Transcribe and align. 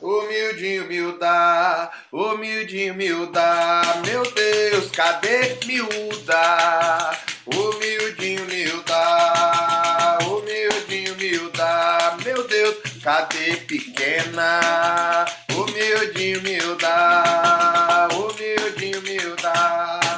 Humildinho, 0.00 0.84
miúda, 0.84 1.90
humildinho, 2.12 2.94
miúda, 2.94 3.82
meu 4.06 4.22
Deus, 4.30 4.90
cadê 4.90 5.58
miúda? 5.64 7.12
Humildinho, 7.46 8.44
miúda, 8.44 10.18
humildinho, 10.28 11.16
miúda, 11.16 12.14
meu 12.22 12.46
Deus, 12.46 12.76
cadê 13.02 13.56
pequena? 13.56 15.24
Humildinho, 15.50 16.42
miúda, 16.42 18.08
humildinho, 18.12 19.00
miúda. 19.00 20.16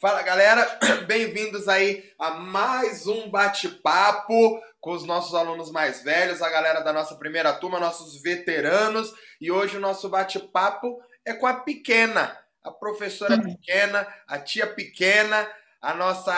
Fala 0.00 0.22
galera, 0.22 0.78
bem-vindos 1.08 1.66
aí 1.66 2.04
a 2.20 2.30
mais 2.30 3.08
um 3.08 3.28
bate-papo 3.28 4.60
com 4.84 4.92
os 4.92 5.04
nossos 5.06 5.34
alunos 5.34 5.70
mais 5.70 6.02
velhos, 6.02 6.42
a 6.42 6.50
galera 6.50 6.80
da 6.80 6.92
nossa 6.92 7.16
primeira 7.16 7.54
turma, 7.54 7.80
nossos 7.80 8.20
veteranos. 8.20 9.14
E 9.40 9.50
hoje 9.50 9.78
o 9.78 9.80
nosso 9.80 10.10
bate-papo 10.10 11.00
é 11.24 11.32
com 11.32 11.46
a 11.46 11.54
pequena, 11.54 12.38
a 12.62 12.70
professora 12.70 13.40
pequena, 13.40 14.06
a 14.28 14.38
tia 14.38 14.66
pequena, 14.66 15.50
a 15.80 15.94
nossa 15.94 16.34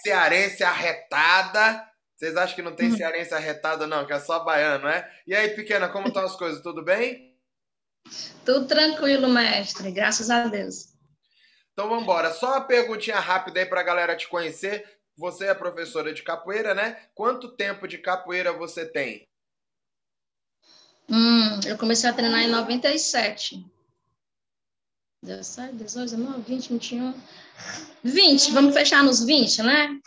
cearense 0.00 0.62
arretada. 0.62 1.84
Vocês 2.14 2.36
acham 2.36 2.54
que 2.54 2.62
não 2.62 2.76
tem 2.76 2.96
cearense 2.96 3.34
arretada, 3.34 3.84
não, 3.84 4.06
que 4.06 4.12
é 4.12 4.20
só 4.20 4.44
baiano, 4.44 4.86
é? 4.86 5.10
E 5.26 5.34
aí, 5.34 5.48
pequena, 5.48 5.88
como 5.88 6.06
estão 6.06 6.24
as 6.24 6.36
coisas? 6.36 6.62
Tudo 6.62 6.84
bem? 6.84 7.36
Tudo 8.44 8.68
tranquilo, 8.68 9.26
mestre, 9.26 9.90
graças 9.90 10.30
a 10.30 10.46
Deus. 10.46 10.92
Então 11.72 11.88
vamos 11.88 12.04
embora. 12.04 12.32
Só 12.32 12.46
uma 12.52 12.60
perguntinha 12.60 13.18
rápida 13.18 13.58
aí 13.58 13.66
para 13.66 13.80
a 13.80 13.84
galera 13.84 14.14
te 14.14 14.28
conhecer. 14.28 14.84
Você 15.16 15.46
é 15.46 15.54
professora 15.54 16.12
de 16.12 16.22
capoeira, 16.22 16.74
né? 16.74 17.08
Quanto 17.14 17.54
tempo 17.54 17.86
de 17.86 17.98
capoeira 17.98 18.52
você 18.52 18.86
tem? 18.86 19.28
Hum, 21.08 21.60
eu 21.66 21.76
comecei 21.76 22.08
a 22.08 22.12
treinar 22.12 22.42
em 22.42 22.48
97. 22.48 23.64
17, 25.22 25.76
18, 25.76 26.10
19, 26.10 26.42
20, 26.42 26.68
21. 26.72 27.14
20, 28.02 28.52
vamos 28.52 28.74
fechar 28.74 29.04
nos 29.04 29.24
20, 29.24 29.62
né? 29.62 30.00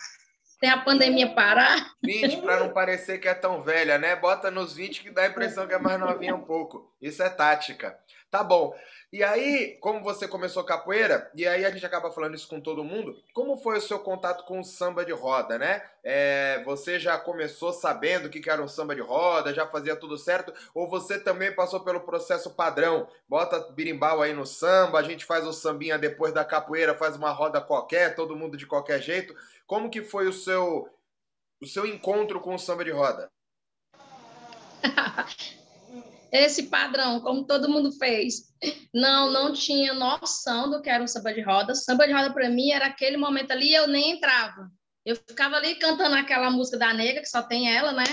Tem 0.60 0.70
a 0.70 0.82
pandemia 0.82 1.34
parar. 1.34 1.92
20 2.02 2.42
para 2.42 2.60
não 2.60 2.72
parecer 2.74 3.18
que 3.18 3.28
é 3.28 3.34
tão 3.34 3.62
velha, 3.62 3.98
né? 3.98 4.16
Bota 4.16 4.50
nos 4.50 4.74
20 4.74 5.02
que 5.02 5.10
dá 5.10 5.22
a 5.22 5.28
impressão 5.28 5.66
que 5.66 5.74
é 5.74 5.78
mais 5.78 6.00
novinha 6.00 6.34
um 6.34 6.42
pouco. 6.42 6.92
Isso 7.00 7.22
é 7.22 7.30
tática. 7.30 7.98
Tá 8.30 8.42
bom. 8.42 8.74
E 9.12 9.22
aí, 9.22 9.78
como 9.80 10.02
você 10.02 10.26
começou 10.26 10.64
capoeira, 10.64 11.30
e 11.34 11.46
aí 11.46 11.64
a 11.64 11.70
gente 11.70 11.86
acaba 11.86 12.10
falando 12.10 12.34
isso 12.34 12.48
com 12.48 12.60
todo 12.60 12.82
mundo, 12.82 13.22
como 13.32 13.56
foi 13.56 13.78
o 13.78 13.80
seu 13.80 14.00
contato 14.00 14.44
com 14.44 14.58
o 14.60 14.64
samba 14.64 15.04
de 15.04 15.12
roda, 15.12 15.56
né? 15.58 15.82
É, 16.02 16.62
você 16.64 16.98
já 16.98 17.16
começou 17.16 17.72
sabendo 17.72 18.26
o 18.26 18.30
que 18.30 18.50
era 18.50 18.62
um 18.62 18.68
samba 18.68 18.96
de 18.96 19.00
roda, 19.00 19.54
já 19.54 19.66
fazia 19.66 19.94
tudo 19.94 20.18
certo, 20.18 20.52
ou 20.74 20.88
você 20.88 21.20
também 21.20 21.54
passou 21.54 21.80
pelo 21.80 22.00
processo 22.00 22.50
padrão? 22.50 23.08
Bota 23.28 23.60
birimbau 23.72 24.20
aí 24.20 24.32
no 24.34 24.44
samba, 24.44 24.98
a 24.98 25.02
gente 25.04 25.24
faz 25.24 25.46
o 25.46 25.52
sambinha 25.52 25.96
depois 25.96 26.34
da 26.34 26.44
capoeira, 26.44 26.96
faz 26.96 27.16
uma 27.16 27.30
roda 27.30 27.60
qualquer, 27.60 28.16
todo 28.16 28.36
mundo 28.36 28.56
de 28.56 28.66
qualquer 28.66 29.00
jeito. 29.00 29.34
Como 29.66 29.88
que 29.88 30.02
foi 30.02 30.26
o 30.26 30.32
seu, 30.32 30.90
o 31.62 31.66
seu 31.66 31.86
encontro 31.86 32.40
com 32.40 32.54
o 32.54 32.58
samba 32.58 32.84
de 32.84 32.90
roda? 32.90 33.30
esse 36.30 36.64
padrão, 36.64 37.20
como 37.20 37.46
todo 37.46 37.68
mundo 37.68 37.92
fez. 37.92 38.52
Não, 38.92 39.30
não 39.30 39.52
tinha 39.52 39.94
noção 39.94 40.70
do 40.70 40.82
que 40.82 40.90
era 40.90 41.02
um 41.02 41.06
samba 41.06 41.32
de 41.32 41.40
roda. 41.40 41.74
Samba 41.74 42.06
de 42.06 42.12
roda 42.12 42.32
para 42.32 42.48
mim 42.48 42.70
era 42.70 42.86
aquele 42.86 43.16
momento 43.16 43.52
ali, 43.52 43.72
eu 43.72 43.86
nem 43.86 44.12
entrava. 44.12 44.70
Eu 45.04 45.14
ficava 45.14 45.56
ali 45.56 45.76
cantando 45.76 46.16
aquela 46.16 46.50
música 46.50 46.78
da 46.78 46.92
nega, 46.92 47.20
que 47.20 47.28
só 47.28 47.42
tem 47.42 47.74
ela, 47.74 47.92
né? 47.92 48.04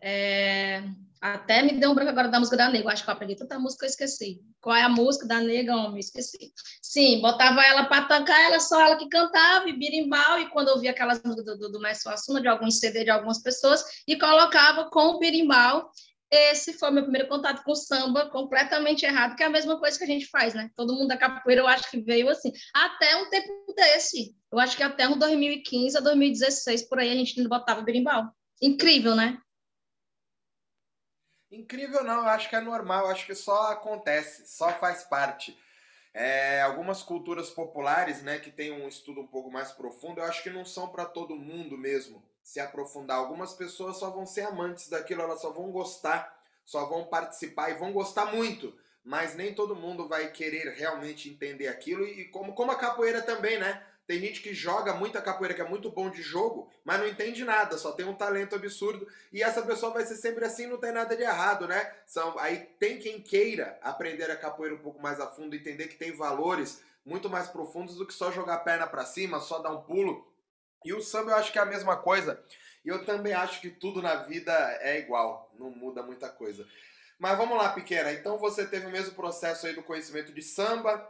É... 0.00 0.82
Até 1.20 1.62
me 1.62 1.72
deu 1.72 1.90
um 1.90 1.94
branco 1.94 2.10
agora 2.10 2.28
da 2.28 2.38
música 2.38 2.56
da 2.56 2.68
nega. 2.68 2.84
Eu 2.84 2.90
acho 2.90 3.02
que 3.02 3.10
eu 3.10 3.14
aprendi 3.14 3.34
tanta 3.34 3.58
música, 3.58 3.84
eu 3.84 3.88
esqueci. 3.88 4.40
Qual 4.60 4.76
é 4.76 4.82
a 4.82 4.88
música 4.88 5.26
da 5.26 5.40
nega, 5.40 5.74
homem? 5.74 5.98
Esqueci. 5.98 6.52
Sim, 6.80 7.20
botava 7.20 7.64
ela 7.64 7.86
para 7.86 8.02
tocar, 8.02 8.40
ela 8.44 8.60
só 8.60 8.80
ela 8.80 8.96
que 8.96 9.08
cantava, 9.08 9.68
e 9.68 9.72
birimbau, 9.72 10.38
e 10.38 10.48
quando 10.50 10.68
eu 10.68 10.78
via 10.78 10.92
aquelas 10.92 11.20
músicas 11.22 11.44
do, 11.44 11.58
do, 11.58 11.72
do 11.72 11.80
Mestre 11.80 12.12
Assuma, 12.12 12.40
de 12.40 12.46
alguns 12.46 12.78
CD 12.78 13.02
de 13.02 13.10
algumas 13.10 13.42
pessoas, 13.42 13.84
e 14.06 14.16
colocava 14.16 14.88
com 14.90 15.14
o 15.14 15.18
birimbau, 15.18 15.90
esse 16.30 16.72
foi 16.72 16.90
meu 16.90 17.04
primeiro 17.04 17.28
contato 17.28 17.62
com 17.62 17.72
o 17.72 17.76
samba, 17.76 18.28
completamente 18.30 19.04
errado, 19.04 19.36
que 19.36 19.42
é 19.42 19.46
a 19.46 19.50
mesma 19.50 19.78
coisa 19.78 19.96
que 19.96 20.04
a 20.04 20.08
gente 20.08 20.26
faz, 20.26 20.54
né? 20.54 20.70
Todo 20.74 20.94
mundo 20.94 21.08
da 21.08 21.16
capoeira, 21.16 21.62
eu 21.62 21.68
acho 21.68 21.90
que 21.90 22.00
veio 22.00 22.28
assim. 22.28 22.52
Até 22.74 23.16
um 23.16 23.30
tempo 23.30 23.72
desse. 23.74 24.34
Eu 24.50 24.58
acho 24.58 24.76
que 24.76 24.82
até 24.82 25.08
um 25.08 25.18
2015 25.18 25.96
a 25.96 26.00
2016, 26.00 26.88
por 26.88 26.98
aí, 26.98 27.10
a 27.10 27.14
gente 27.14 27.38
ainda 27.38 27.48
botava 27.48 27.82
berimbau. 27.82 28.24
Incrível, 28.60 29.14
né? 29.14 29.38
Incrível 31.50 32.02
não, 32.02 32.24
eu 32.24 32.28
acho 32.28 32.48
que 32.48 32.56
é 32.56 32.60
normal, 32.60 33.04
eu 33.04 33.12
acho 33.12 33.24
que 33.24 33.34
só 33.34 33.70
acontece, 33.70 34.46
só 34.48 34.72
faz 34.72 35.04
parte. 35.04 35.56
É, 36.12 36.60
algumas 36.62 37.02
culturas 37.02 37.50
populares, 37.50 38.22
né, 38.22 38.38
que 38.38 38.50
tem 38.50 38.72
um 38.72 38.88
estudo 38.88 39.20
um 39.20 39.26
pouco 39.26 39.50
mais 39.50 39.70
profundo, 39.70 40.20
eu 40.20 40.24
acho 40.24 40.42
que 40.42 40.50
não 40.50 40.64
são 40.64 40.88
para 40.88 41.04
todo 41.04 41.36
mundo 41.36 41.78
mesmo 41.78 42.22
se 42.46 42.60
aprofundar. 42.60 43.18
Algumas 43.18 43.52
pessoas 43.54 43.96
só 43.96 44.08
vão 44.08 44.24
ser 44.24 44.42
amantes 44.42 44.88
daquilo, 44.88 45.20
elas 45.20 45.40
só 45.40 45.50
vão 45.50 45.72
gostar, 45.72 46.40
só 46.64 46.86
vão 46.86 47.04
participar 47.04 47.70
e 47.70 47.74
vão 47.74 47.92
gostar 47.92 48.26
muito. 48.26 48.72
Mas 49.02 49.34
nem 49.34 49.52
todo 49.52 49.74
mundo 49.74 50.06
vai 50.06 50.30
querer 50.30 50.72
realmente 50.74 51.28
entender 51.28 51.66
aquilo. 51.66 52.06
E 52.06 52.26
como, 52.26 52.54
como 52.54 52.70
a 52.70 52.76
capoeira 52.76 53.20
também, 53.20 53.58
né? 53.58 53.84
Tem 54.06 54.20
gente 54.20 54.40
que 54.40 54.54
joga 54.54 54.94
muita 54.94 55.20
capoeira, 55.20 55.54
que 55.54 55.60
é 55.60 55.68
muito 55.68 55.90
bom 55.90 56.08
de 56.08 56.22
jogo, 56.22 56.70
mas 56.84 57.00
não 57.00 57.08
entende 57.08 57.44
nada, 57.44 57.76
só 57.76 57.90
tem 57.90 58.06
um 58.06 58.14
talento 58.14 58.54
absurdo. 58.54 59.08
E 59.32 59.42
essa 59.42 59.62
pessoa 59.62 59.92
vai 59.92 60.06
ser 60.06 60.14
sempre 60.14 60.44
assim, 60.44 60.68
não 60.68 60.78
tem 60.78 60.92
nada 60.92 61.16
de 61.16 61.24
errado, 61.24 61.66
né? 61.66 61.92
São, 62.06 62.38
aí 62.38 62.58
tem 62.78 63.00
quem 63.00 63.20
queira 63.20 63.76
aprender 63.82 64.30
a 64.30 64.36
capoeira 64.36 64.76
um 64.76 64.78
pouco 64.78 65.02
mais 65.02 65.18
a 65.18 65.26
fundo, 65.26 65.56
entender 65.56 65.88
que 65.88 65.96
tem 65.96 66.12
valores 66.12 66.80
muito 67.04 67.28
mais 67.28 67.48
profundos 67.48 67.96
do 67.96 68.06
que 68.06 68.14
só 68.14 68.30
jogar 68.30 68.54
a 68.54 68.60
perna 68.60 68.86
para 68.86 69.04
cima, 69.04 69.40
só 69.40 69.58
dar 69.58 69.72
um 69.72 69.82
pulo 69.82 70.24
e 70.88 70.94
o 70.94 71.02
samba 71.02 71.32
eu 71.32 71.36
acho 71.36 71.52
que 71.52 71.58
é 71.58 71.62
a 71.62 71.66
mesma 71.66 71.96
coisa. 71.96 72.42
E 72.84 72.88
eu 72.88 73.04
também 73.04 73.32
acho 73.32 73.60
que 73.60 73.68
tudo 73.68 74.00
na 74.00 74.14
vida 74.16 74.52
é 74.80 74.98
igual, 74.98 75.52
não 75.58 75.70
muda 75.70 76.02
muita 76.02 76.28
coisa. 76.28 76.66
Mas 77.18 77.36
vamos 77.36 77.56
lá, 77.56 77.70
pequena. 77.70 78.12
Então 78.12 78.38
você 78.38 78.66
teve 78.66 78.86
o 78.86 78.90
mesmo 78.90 79.14
processo 79.14 79.66
aí 79.66 79.74
do 79.74 79.82
conhecimento 79.82 80.32
de 80.32 80.42
samba, 80.42 81.04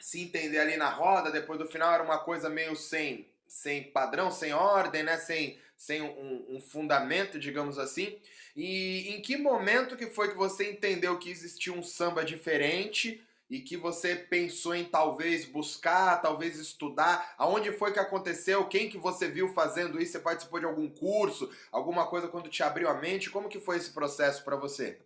se 0.00 0.20
entender 0.20 0.58
ali 0.58 0.76
na 0.76 0.90
roda, 0.90 1.30
depois 1.30 1.58
do 1.58 1.66
final 1.66 1.92
era 1.92 2.02
uma 2.02 2.18
coisa 2.18 2.48
meio 2.48 2.76
sem, 2.76 3.32
sem 3.46 3.84
padrão, 3.84 4.30
sem 4.30 4.52
ordem, 4.52 5.02
né? 5.02 5.16
Sem, 5.16 5.58
sem 5.76 6.02
um, 6.02 6.56
um 6.56 6.60
fundamento, 6.60 7.38
digamos 7.38 7.78
assim. 7.78 8.20
E 8.54 9.14
em 9.14 9.22
que 9.22 9.36
momento 9.36 9.96
que 9.96 10.08
foi 10.08 10.28
que 10.30 10.36
você 10.36 10.70
entendeu 10.70 11.18
que 11.18 11.30
existia 11.30 11.72
um 11.72 11.82
samba 11.82 12.24
diferente? 12.24 13.24
E 13.50 13.60
que 13.60 13.76
você 13.76 14.14
pensou 14.14 14.74
em 14.74 14.84
talvez 14.84 15.44
buscar, 15.44 16.20
talvez 16.20 16.58
estudar? 16.58 17.34
Aonde 17.38 17.72
foi 17.72 17.92
que 17.92 17.98
aconteceu? 17.98 18.66
Quem 18.66 18.90
que 18.90 18.98
você 18.98 19.28
viu 19.28 19.48
fazendo 19.54 20.00
isso? 20.00 20.12
Você 20.12 20.18
participou 20.18 20.60
de 20.60 20.66
algum 20.66 20.88
curso, 20.88 21.50
alguma 21.72 22.06
coisa 22.06 22.28
quando 22.28 22.50
te 22.50 22.62
abriu 22.62 22.88
a 22.88 22.94
mente? 22.94 23.30
Como 23.30 23.48
que 23.48 23.60
foi 23.60 23.78
esse 23.78 23.90
processo 23.90 24.44
para 24.44 24.56
você? 24.56 25.00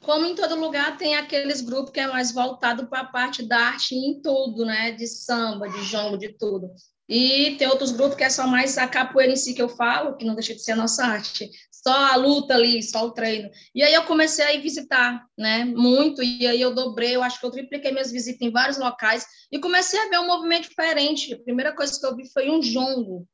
Como 0.00 0.24
em 0.24 0.36
todo 0.36 0.54
lugar, 0.54 0.96
tem 0.96 1.16
aqueles 1.16 1.60
grupos 1.60 1.90
que 1.90 1.98
é 1.98 2.06
mais 2.06 2.32
voltado 2.32 2.86
para 2.86 3.00
a 3.00 3.06
parte 3.06 3.42
da 3.42 3.58
arte 3.58 3.94
em 3.94 4.22
tudo, 4.22 4.64
né? 4.64 4.92
De 4.92 5.06
samba, 5.06 5.68
de 5.68 5.82
jongo, 5.84 6.16
de 6.16 6.28
tudo. 6.28 6.70
E 7.08 7.56
tem 7.56 7.66
outros 7.68 7.90
grupos 7.90 8.16
que 8.16 8.24
é 8.24 8.30
só 8.30 8.46
mais 8.46 8.78
a 8.78 8.86
capoeira 8.86 9.32
em 9.32 9.36
si 9.36 9.52
que 9.52 9.62
eu 9.62 9.68
falo, 9.68 10.16
que 10.16 10.24
não 10.24 10.34
deixa 10.34 10.54
de 10.54 10.62
ser 10.62 10.72
a 10.72 10.76
nossa 10.76 11.04
arte. 11.04 11.50
Só 11.86 11.92
a 11.92 12.16
luta 12.16 12.54
ali, 12.54 12.82
só 12.82 13.06
o 13.06 13.12
treino. 13.12 13.48
E 13.72 13.80
aí 13.80 13.94
eu 13.94 14.02
comecei 14.02 14.44
a 14.44 14.52
ir 14.52 14.60
visitar, 14.60 15.24
né? 15.38 15.64
Muito. 15.64 16.20
E 16.20 16.44
aí 16.44 16.60
eu 16.60 16.74
dobrei, 16.74 17.14
eu 17.14 17.22
acho 17.22 17.38
que 17.38 17.46
eu 17.46 17.50
tripliquei 17.52 17.92
minhas 17.92 18.10
visitas 18.10 18.42
em 18.42 18.50
vários 18.50 18.76
locais. 18.76 19.24
E 19.52 19.60
comecei 19.60 20.00
a 20.00 20.08
ver 20.08 20.18
um 20.18 20.26
movimento 20.26 20.68
diferente. 20.68 21.32
A 21.32 21.38
primeira 21.38 21.72
coisa 21.72 21.96
que 21.96 22.04
eu 22.04 22.16
vi 22.16 22.28
foi 22.32 22.50
um 22.50 22.60
jongo. 22.60 23.24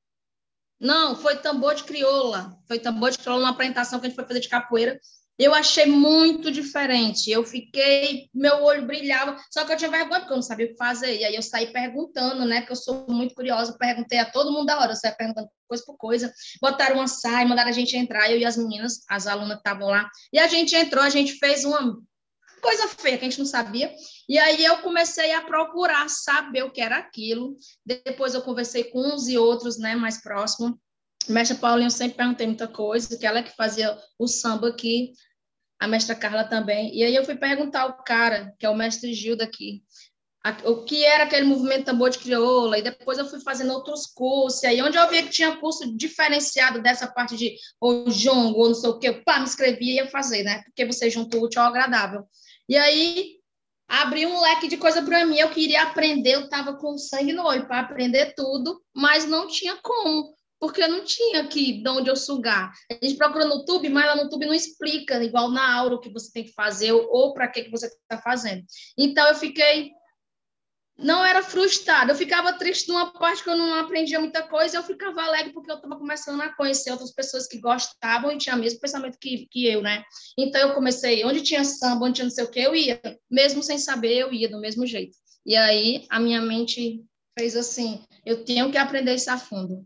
Não, 0.78 1.16
foi 1.16 1.36
tambor 1.36 1.74
de 1.74 1.84
crioula. 1.84 2.58
Foi 2.68 2.78
tambor 2.78 3.10
de 3.10 3.16
crioula 3.16 3.40
numa 3.40 3.52
apresentação 3.52 3.98
que 3.98 4.04
a 4.04 4.08
gente 4.10 4.16
foi 4.16 4.26
fazer 4.26 4.40
de 4.40 4.50
capoeira. 4.50 5.00
Eu 5.38 5.54
achei 5.54 5.86
muito 5.86 6.50
diferente. 6.50 7.30
Eu 7.30 7.44
fiquei, 7.44 8.28
meu 8.34 8.62
olho 8.62 8.86
brilhava, 8.86 9.36
só 9.50 9.64
que 9.64 9.72
eu 9.72 9.76
tinha 9.76 9.90
vergonha 9.90 10.20
porque 10.20 10.32
eu 10.32 10.36
não 10.36 10.42
sabia 10.42 10.66
o 10.66 10.68
que 10.70 10.76
fazer. 10.76 11.18
E 11.18 11.24
aí 11.24 11.34
eu 11.34 11.42
saí 11.42 11.72
perguntando, 11.72 12.44
né? 12.44 12.62
Que 12.62 12.72
eu 12.72 12.76
sou 12.76 13.06
muito 13.08 13.34
curiosa, 13.34 13.76
perguntei 13.78 14.18
a 14.18 14.30
todo 14.30 14.52
mundo 14.52 14.66
da 14.66 14.78
hora, 14.78 14.92
eu 14.92 14.96
saí 14.96 15.12
perguntando 15.16 15.48
coisa 15.66 15.84
por 15.84 15.96
coisa. 15.96 16.32
Botaram 16.60 16.96
uma 16.96 17.08
saia, 17.08 17.46
mandaram 17.46 17.70
a 17.70 17.72
gente 17.72 17.96
entrar, 17.96 18.30
eu 18.30 18.38
e 18.38 18.44
as 18.44 18.56
meninas, 18.56 19.02
as 19.08 19.26
alunas 19.26 19.54
que 19.54 19.60
estavam 19.68 19.88
lá. 19.88 20.08
E 20.32 20.38
a 20.38 20.46
gente 20.46 20.76
entrou, 20.76 21.02
a 21.02 21.10
gente 21.10 21.32
fez 21.38 21.64
uma 21.64 21.96
coisa 22.62 22.86
feia 22.88 23.18
que 23.18 23.24
a 23.24 23.28
gente 23.28 23.40
não 23.40 23.46
sabia. 23.46 23.92
E 24.28 24.38
aí 24.38 24.64
eu 24.64 24.78
comecei 24.78 25.32
a 25.32 25.42
procurar 25.42 26.08
saber 26.08 26.62
o 26.62 26.70
que 26.70 26.80
era 26.80 26.96
aquilo. 26.96 27.56
Depois 27.84 28.34
eu 28.34 28.42
conversei 28.42 28.84
com 28.84 29.14
uns 29.14 29.28
e 29.28 29.36
outros, 29.36 29.78
né, 29.78 29.96
mais 29.96 30.22
próximos. 30.22 30.72
Mestre 31.28 31.56
Paulinho 31.58 31.90
sempre 31.90 32.16
perguntei 32.16 32.46
muita 32.46 32.66
coisa, 32.66 33.16
que 33.16 33.26
ela 33.26 33.38
é 33.38 33.42
que 33.42 33.54
fazia 33.54 33.96
o 34.18 34.26
samba 34.26 34.68
aqui, 34.68 35.12
a 35.78 35.86
mestra 35.86 36.14
Carla 36.14 36.44
também. 36.44 36.94
E 36.96 37.02
aí 37.02 37.14
eu 37.14 37.24
fui 37.24 37.36
perguntar 37.36 37.82
ao 37.82 38.02
cara, 38.02 38.54
que 38.58 38.66
é 38.66 38.68
o 38.70 38.74
mestre 38.74 39.12
Gil 39.12 39.36
daqui, 39.36 39.82
o 40.64 40.84
que 40.84 41.04
era 41.04 41.24
aquele 41.24 41.46
movimento 41.46 41.84
tambor 41.84 42.10
de 42.10 42.18
crioula, 42.18 42.78
e 42.78 42.82
depois 42.82 43.16
eu 43.16 43.26
fui 43.26 43.40
fazendo 43.40 43.72
outros 43.72 44.06
cursos, 44.06 44.62
e 44.62 44.66
aí 44.66 44.82
onde 44.82 44.98
eu 44.98 45.08
via 45.08 45.22
que 45.22 45.30
tinha 45.30 45.56
curso 45.56 45.96
diferenciado 45.96 46.82
dessa 46.82 47.06
parte 47.06 47.36
de 47.36 47.54
ou 47.80 48.10
jongo, 48.10 48.58
ou 48.58 48.68
não 48.68 48.74
sei 48.74 48.90
o 48.90 48.98
quê, 48.98 49.12
pá, 49.12 49.38
me 49.38 49.44
inscrevia 49.44 49.92
e 49.92 49.96
ia 49.96 50.10
fazer, 50.10 50.42
né? 50.42 50.62
Porque 50.64 50.84
você 50.84 51.08
juntou 51.08 51.40
o 51.40 51.44
útil 51.44 51.62
ao 51.62 51.68
agradável. 51.68 52.24
E 52.68 52.76
aí 52.76 53.36
abriu 53.88 54.30
um 54.30 54.40
leque 54.40 54.68
de 54.68 54.76
coisa 54.76 55.02
para 55.02 55.24
mim, 55.24 55.36
eu 55.38 55.50
queria 55.50 55.82
aprender, 55.82 56.34
eu 56.34 56.44
estava 56.44 56.76
com 56.76 56.98
sangue 56.98 57.32
no 57.32 57.44
olho 57.44 57.66
para 57.66 57.80
aprender 57.80 58.34
tudo, 58.34 58.82
mas 58.94 59.24
não 59.26 59.46
tinha 59.46 59.76
como, 59.82 60.34
porque 60.62 60.80
eu 60.80 60.88
não 60.88 61.04
tinha 61.04 61.40
aqui 61.40 61.82
de 61.82 61.88
onde 61.88 62.08
eu 62.08 62.14
sugar. 62.14 62.72
A 62.88 63.04
gente 63.04 63.16
procura 63.16 63.44
no 63.44 63.56
YouTube, 63.56 63.88
mas 63.88 64.06
lá 64.06 64.14
no 64.14 64.22
YouTube 64.22 64.46
não 64.46 64.54
explica, 64.54 65.20
igual 65.24 65.50
na 65.50 65.74
aula, 65.74 65.96
o 65.96 65.98
que 65.98 66.08
você 66.08 66.30
tem 66.30 66.44
que 66.44 66.52
fazer 66.52 66.92
ou, 66.92 67.34
para 67.34 67.48
que, 67.48 67.64
que 67.64 67.70
você 67.72 67.86
está 67.86 68.22
fazendo. 68.22 68.62
Então 68.96 69.26
eu 69.26 69.34
fiquei 69.34 69.90
não 70.96 71.24
era 71.24 71.42
frustrada, 71.42 72.12
eu 72.12 72.16
ficava 72.16 72.52
triste 72.52 72.86
numa 72.86 73.12
parte 73.12 73.42
que 73.42 73.50
eu 73.50 73.56
não 73.56 73.74
aprendia 73.74 74.20
muita 74.20 74.40
coisa, 74.40 74.76
eu 74.76 74.84
ficava 74.84 75.22
alegre 75.22 75.52
porque 75.52 75.68
eu 75.68 75.74
estava 75.74 75.96
começando 75.96 76.40
a 76.40 76.54
conhecer 76.54 76.92
outras 76.92 77.12
pessoas 77.12 77.48
que 77.48 77.58
gostavam 77.58 78.30
e 78.30 78.38
tinham 78.38 78.56
o 78.56 78.60
mesmo 78.60 78.78
pensamento 78.78 79.18
que, 79.18 79.48
que 79.50 79.66
eu, 79.66 79.82
né? 79.82 80.04
Então 80.38 80.60
eu 80.60 80.74
comecei, 80.74 81.24
onde 81.24 81.42
tinha 81.42 81.64
samba, 81.64 82.04
onde 82.04 82.14
tinha 82.14 82.26
não 82.26 82.30
sei 82.30 82.44
o 82.44 82.50
que, 82.50 82.60
eu 82.60 82.76
ia, 82.76 83.00
mesmo 83.28 83.64
sem 83.64 83.78
saber, 83.78 84.16
eu 84.18 84.32
ia 84.32 84.48
do 84.48 84.60
mesmo 84.60 84.86
jeito. 84.86 85.16
E 85.44 85.56
aí 85.56 86.06
a 86.08 86.20
minha 86.20 86.40
mente 86.40 87.02
fez 87.36 87.56
assim, 87.56 88.00
eu 88.24 88.44
tenho 88.44 88.70
que 88.70 88.78
aprender 88.78 89.16
isso 89.16 89.28
a 89.28 89.36
fundo. 89.36 89.84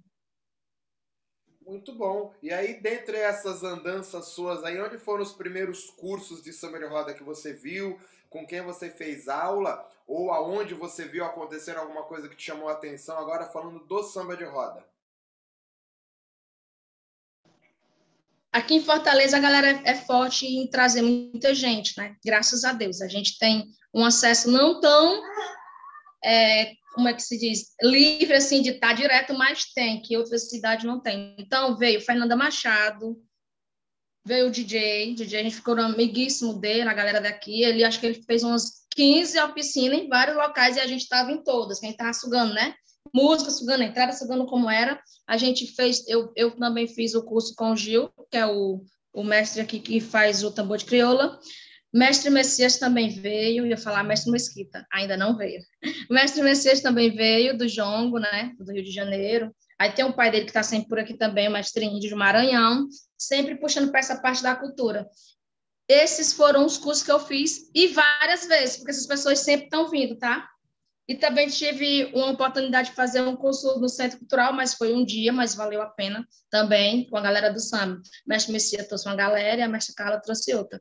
Muito 1.67 1.93
bom. 1.93 2.33
E 2.41 2.53
aí, 2.53 2.81
dentre 2.81 3.17
essas 3.17 3.65
andanças 3.65 4.27
suas 4.27 4.63
aí, 4.63 4.81
onde 4.81 4.99
foram 4.99 5.25
os 5.25 5.33
primeiros 5.33 5.91
cursos 5.91 6.41
de 6.41 6.53
samba 6.53 6.79
de 6.79 6.87
roda 6.87 7.13
que 7.13 7.25
você 7.25 7.53
viu? 7.53 7.99
Com 8.31 8.47
quem 8.47 8.63
você 8.63 8.89
fez 8.89 9.27
aula? 9.27 9.85
Ou 10.07 10.31
aonde 10.31 10.75
você 10.75 11.07
viu 11.07 11.25
acontecer 11.25 11.77
alguma 11.77 12.05
coisa 12.05 12.29
que 12.29 12.37
te 12.37 12.45
chamou 12.45 12.69
a 12.69 12.73
atenção? 12.73 13.19
Agora 13.19 13.47
falando 13.47 13.81
do 13.81 14.03
samba 14.05 14.37
de 14.37 14.45
roda. 14.45 14.87
Aqui 18.53 18.77
em 18.77 18.85
Fortaleza 18.85 19.37
a 19.37 19.41
galera 19.41 19.69
é, 19.69 19.91
é 19.91 19.95
forte 19.97 20.47
em 20.47 20.69
trazer 20.69 21.03
muita 21.03 21.53
gente, 21.53 21.99
né? 21.99 22.17
Graças 22.25 22.65
a 22.65 22.73
Deus. 22.73 23.03
A 23.03 23.09
gente 23.09 23.41
tem 23.41 23.67
um 23.93 24.05
acesso 24.05 24.49
não 24.49 24.81
tão 24.81 25.21
é, 26.25 26.75
como 26.97 27.09
é 27.09 27.13
que 27.13 27.23
se 27.23 27.39
diz, 27.39 27.75
livre 27.83 28.33
assim 28.33 28.63
de 28.63 28.71
estar 28.71 28.95
direto, 28.95 29.35
mas 29.35 29.67
tem, 29.75 30.01
que 30.01 30.17
outras 30.17 30.49
cidades 30.49 30.87
não 30.87 30.99
tem. 30.99 31.37
Então 31.39 31.77
veio 31.77 32.01
Fernanda 32.01 32.35
Machado, 32.35 33.23
veio 34.25 34.47
o 34.47 34.51
DJ, 34.51 35.15
DJ 35.15 35.41
a 35.41 35.43
gente 35.43 35.57
ficou 35.57 35.79
amiguíssimo 35.79 36.55
dele, 36.55 36.89
a 36.89 36.95
galera 36.95 37.21
daqui, 37.21 37.63
ele 37.63 37.85
acho 37.85 38.01
que 38.01 38.07
ele 38.07 38.23
fez 38.23 38.43
umas 38.43 38.87
15 38.95 39.39
oficinas 39.41 39.99
em 39.99 40.09
vários 40.09 40.39
locais 40.39 40.77
e 40.77 40.81
a 40.81 40.87
gente 40.87 41.03
estava 41.03 41.31
em 41.31 41.45
todas, 41.45 41.79
quem 41.79 41.91
estava 41.91 42.15
sugando, 42.15 42.55
né? 42.55 42.75
Música, 43.15 43.51
sugando, 43.51 43.83
entrada, 43.83 44.15
sugando 44.15 44.47
como 44.47 44.71
era. 44.71 44.99
A 45.27 45.37
gente 45.37 45.67
fez, 45.75 46.03
eu, 46.09 46.33
eu 46.35 46.57
também 46.57 46.89
fiz 46.89 47.15
o 47.15 47.23
curso 47.23 47.55
com 47.55 47.73
o 47.73 47.77
Gil, 47.77 48.11
que 48.31 48.39
é 48.39 48.47
o, 48.47 48.83
o 49.13 49.23
mestre 49.23 49.61
aqui 49.61 49.81
que 49.81 50.01
faz 50.01 50.43
o 50.43 50.51
tambor 50.51 50.79
de 50.79 50.87
crioula. 50.87 51.39
Mestre 51.97 52.29
Messias 52.29 52.77
também 52.77 53.09
veio, 53.09 53.67
ia 53.67 53.79
falar 53.79 54.05
Mestre 54.05 54.31
Mesquita, 54.31 54.87
ainda 54.93 55.17
não 55.17 55.35
veio. 55.35 55.63
Mestre 56.11 56.43
Messias 56.43 56.83
também 56.83 57.17
veio 57.17 57.57
do 57.57 57.67
Jongo, 57.67 58.19
né, 58.19 58.53
do 58.59 58.71
Rio 58.71 58.85
de 58.85 58.91
Janeiro. 58.91 59.51
Aí 59.79 59.91
tem 59.93 60.05
o 60.05 60.13
pai 60.13 60.31
dele 60.31 60.45
que 60.45 60.51
está 60.51 60.63
sempre 60.63 60.89
por 60.89 60.99
aqui 60.99 61.15
também, 61.15 61.49
o 61.49 61.51
Mestre 61.51 61.87
Índio 61.87 62.11
de 62.11 62.15
Maranhão, 62.15 62.87
sempre 63.17 63.57
puxando 63.57 63.91
para 63.91 64.01
essa 64.01 64.21
parte 64.21 64.43
da 64.43 64.55
cultura. 64.55 65.09
Esses 65.89 66.35
foram 66.35 66.67
os 66.67 66.77
cursos 66.77 67.03
que 67.03 67.11
eu 67.11 67.19
fiz 67.19 67.71
e 67.75 67.89
várias 67.89 68.47
vezes, 68.47 68.77
porque 68.77 68.91
essas 68.91 69.07
pessoas 69.07 69.39
sempre 69.39 69.65
estão 69.65 69.89
vindo, 69.89 70.19
tá? 70.19 70.47
E 71.09 71.15
também 71.15 71.49
tive 71.49 72.11
uma 72.13 72.33
oportunidade 72.33 72.91
de 72.91 72.95
fazer 72.95 73.23
um 73.23 73.37
curso 73.37 73.81
no 73.81 73.89
Centro 73.89 74.19
Cultural, 74.19 74.53
mas 74.53 74.75
foi 74.75 74.93
um 74.93 75.03
dia, 75.03 75.33
mas 75.33 75.55
valeu 75.55 75.81
a 75.81 75.87
pena 75.87 76.27
também, 76.51 77.09
com 77.09 77.17
a 77.17 77.23
galera 77.23 77.51
do 77.51 77.61
SAM. 77.61 78.03
Mestre 78.27 78.53
Messias 78.53 78.87
trouxe 78.87 79.09
uma 79.09 79.17
galera 79.17 79.61
e 79.61 79.63
a 79.63 79.69
Mestre 79.69 79.95
Carla 79.95 80.21
trouxe 80.21 80.53
outra. 80.55 80.79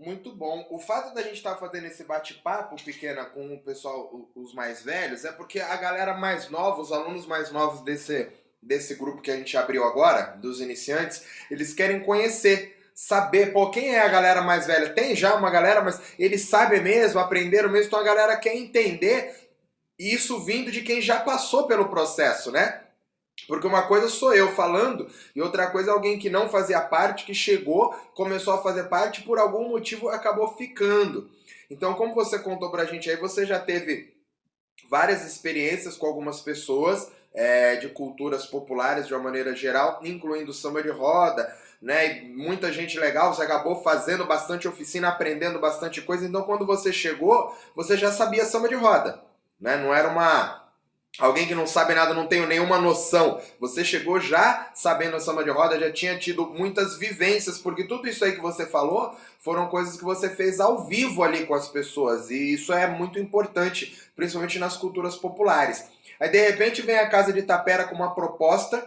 Muito 0.00 0.34
bom. 0.34 0.66
O 0.70 0.78
fato 0.78 1.12
da 1.12 1.20
gente 1.20 1.34
estar 1.34 1.52
tá 1.52 1.56
fazendo 1.58 1.86
esse 1.86 2.04
bate-papo 2.04 2.74
pequena 2.82 3.26
com 3.26 3.52
o 3.52 3.60
pessoal, 3.60 4.30
os 4.34 4.54
mais 4.54 4.82
velhos, 4.82 5.26
é 5.26 5.32
porque 5.32 5.60
a 5.60 5.76
galera 5.76 6.14
mais 6.14 6.48
nova, 6.48 6.80
os 6.80 6.90
alunos 6.90 7.26
mais 7.26 7.52
novos 7.52 7.82
desse, 7.82 8.26
desse 8.62 8.94
grupo 8.94 9.20
que 9.20 9.30
a 9.30 9.36
gente 9.36 9.54
abriu 9.58 9.84
agora, 9.84 10.38
dos 10.38 10.58
iniciantes, 10.58 11.26
eles 11.50 11.74
querem 11.74 12.02
conhecer, 12.02 12.90
saber, 12.94 13.52
pô, 13.52 13.70
quem 13.70 13.94
é 13.94 14.00
a 14.00 14.08
galera 14.08 14.40
mais 14.40 14.66
velha? 14.66 14.88
Tem 14.88 15.14
já 15.14 15.34
uma 15.34 15.50
galera, 15.50 15.82
mas 15.82 16.00
eles 16.18 16.48
sabem 16.48 16.82
mesmo, 16.82 17.20
aprenderam 17.20 17.68
mesmo, 17.68 17.88
então 17.88 18.00
a 18.00 18.04
galera 18.04 18.38
quer 18.38 18.56
entender 18.56 19.50
isso 19.98 20.42
vindo 20.42 20.72
de 20.72 20.80
quem 20.80 21.02
já 21.02 21.20
passou 21.20 21.66
pelo 21.66 21.90
processo, 21.90 22.50
né? 22.50 22.84
Porque 23.46 23.66
uma 23.66 23.82
coisa 23.82 24.08
sou 24.08 24.34
eu 24.34 24.52
falando 24.54 25.08
e 25.34 25.40
outra 25.40 25.70
coisa 25.70 25.90
é 25.90 25.92
alguém 25.92 26.18
que 26.18 26.30
não 26.30 26.48
fazia 26.48 26.80
parte, 26.80 27.24
que 27.24 27.34
chegou, 27.34 27.92
começou 28.14 28.54
a 28.54 28.62
fazer 28.62 28.84
parte 28.84 29.22
por 29.22 29.38
algum 29.38 29.68
motivo 29.68 30.08
acabou 30.08 30.56
ficando. 30.56 31.30
Então, 31.70 31.94
como 31.94 32.14
você 32.14 32.38
contou 32.38 32.70
pra 32.70 32.84
gente 32.84 33.08
aí, 33.08 33.16
você 33.16 33.46
já 33.46 33.58
teve 33.58 34.12
várias 34.88 35.24
experiências 35.24 35.96
com 35.96 36.06
algumas 36.06 36.40
pessoas 36.40 37.10
é, 37.32 37.76
de 37.76 37.88
culturas 37.88 38.44
populares 38.46 39.06
de 39.06 39.14
uma 39.14 39.22
maneira 39.22 39.54
geral, 39.54 40.00
incluindo 40.02 40.52
samba 40.52 40.82
de 40.82 40.90
roda, 40.90 41.56
né? 41.80 42.18
E 42.18 42.28
muita 42.28 42.72
gente 42.72 42.98
legal, 42.98 43.32
você 43.32 43.42
acabou 43.42 43.82
fazendo 43.82 44.26
bastante 44.26 44.66
oficina, 44.66 45.08
aprendendo 45.08 45.60
bastante 45.60 46.02
coisa. 46.02 46.26
Então, 46.26 46.42
quando 46.42 46.66
você 46.66 46.92
chegou, 46.92 47.56
você 47.74 47.96
já 47.96 48.10
sabia 48.10 48.44
samba 48.44 48.68
de 48.68 48.74
roda, 48.74 49.22
né? 49.60 49.76
Não 49.76 49.94
era 49.94 50.08
uma 50.08 50.69
Alguém 51.18 51.46
que 51.46 51.54
não 51.54 51.66
sabe 51.66 51.94
nada, 51.94 52.14
não 52.14 52.26
tem 52.26 52.46
nenhuma 52.46 52.78
noção. 52.78 53.40
Você 53.58 53.84
chegou 53.84 54.20
já 54.20 54.70
sabendo 54.74 55.16
a 55.16 55.20
samba 55.20 55.44
de 55.44 55.50
roda, 55.50 55.78
já 55.78 55.92
tinha 55.92 56.18
tido 56.18 56.46
muitas 56.46 56.96
vivências, 56.96 57.58
porque 57.58 57.84
tudo 57.84 58.08
isso 58.08 58.24
aí 58.24 58.32
que 58.32 58.40
você 58.40 58.64
falou 58.64 59.14
foram 59.38 59.68
coisas 59.68 59.96
que 59.96 60.04
você 60.04 60.30
fez 60.30 60.60
ao 60.60 60.86
vivo 60.86 61.22
ali 61.22 61.46
com 61.46 61.54
as 61.54 61.68
pessoas. 61.68 62.30
E 62.30 62.54
isso 62.54 62.72
é 62.72 62.86
muito 62.86 63.18
importante, 63.18 63.98
principalmente 64.14 64.58
nas 64.58 64.76
culturas 64.76 65.16
populares. 65.16 65.84
Aí 66.18 66.28
de 66.28 66.40
repente 66.40 66.80
vem 66.82 66.98
a 66.98 67.08
Casa 67.08 67.32
de 67.32 67.42
Tapera 67.42 67.84
com 67.84 67.94
uma 67.94 68.14
proposta 68.14 68.86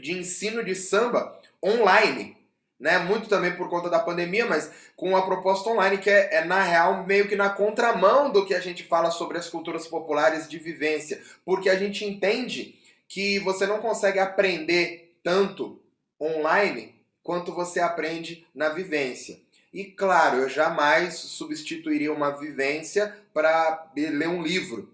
de 0.00 0.12
ensino 0.12 0.62
de 0.62 0.74
samba 0.74 1.36
online 1.64 2.39
né? 2.80 2.98
Muito 2.98 3.28
também 3.28 3.54
por 3.54 3.68
conta 3.68 3.90
da 3.90 3.98
pandemia, 3.98 4.46
mas 4.46 4.72
com 4.96 5.10
uma 5.10 5.24
proposta 5.26 5.68
online 5.68 5.98
que 5.98 6.08
é, 6.08 6.36
é, 6.36 6.44
na 6.44 6.62
real 6.62 7.06
meio 7.06 7.28
que 7.28 7.36
na 7.36 7.50
contramão 7.50 8.30
do 8.30 8.46
que 8.46 8.54
a 8.54 8.60
gente 8.60 8.82
fala 8.82 9.10
sobre 9.10 9.36
as 9.36 9.48
culturas 9.48 9.86
populares 9.86 10.48
de 10.48 10.58
vivência, 10.58 11.22
porque 11.44 11.68
a 11.68 11.76
gente 11.76 12.04
entende 12.04 12.80
que 13.06 13.38
você 13.40 13.66
não 13.66 13.80
consegue 13.80 14.18
aprender 14.18 15.14
tanto 15.22 15.78
online 16.18 16.94
quanto 17.22 17.52
você 17.52 17.80
aprende 17.80 18.46
na 18.54 18.70
vivência. 18.70 19.38
E 19.72 19.84
claro, 19.84 20.38
eu 20.38 20.48
jamais 20.48 21.14
substituiria 21.14 22.12
uma 22.12 22.30
vivência 22.30 23.14
para 23.32 23.90
ler 23.94 24.28
um 24.28 24.42
livro 24.42 24.92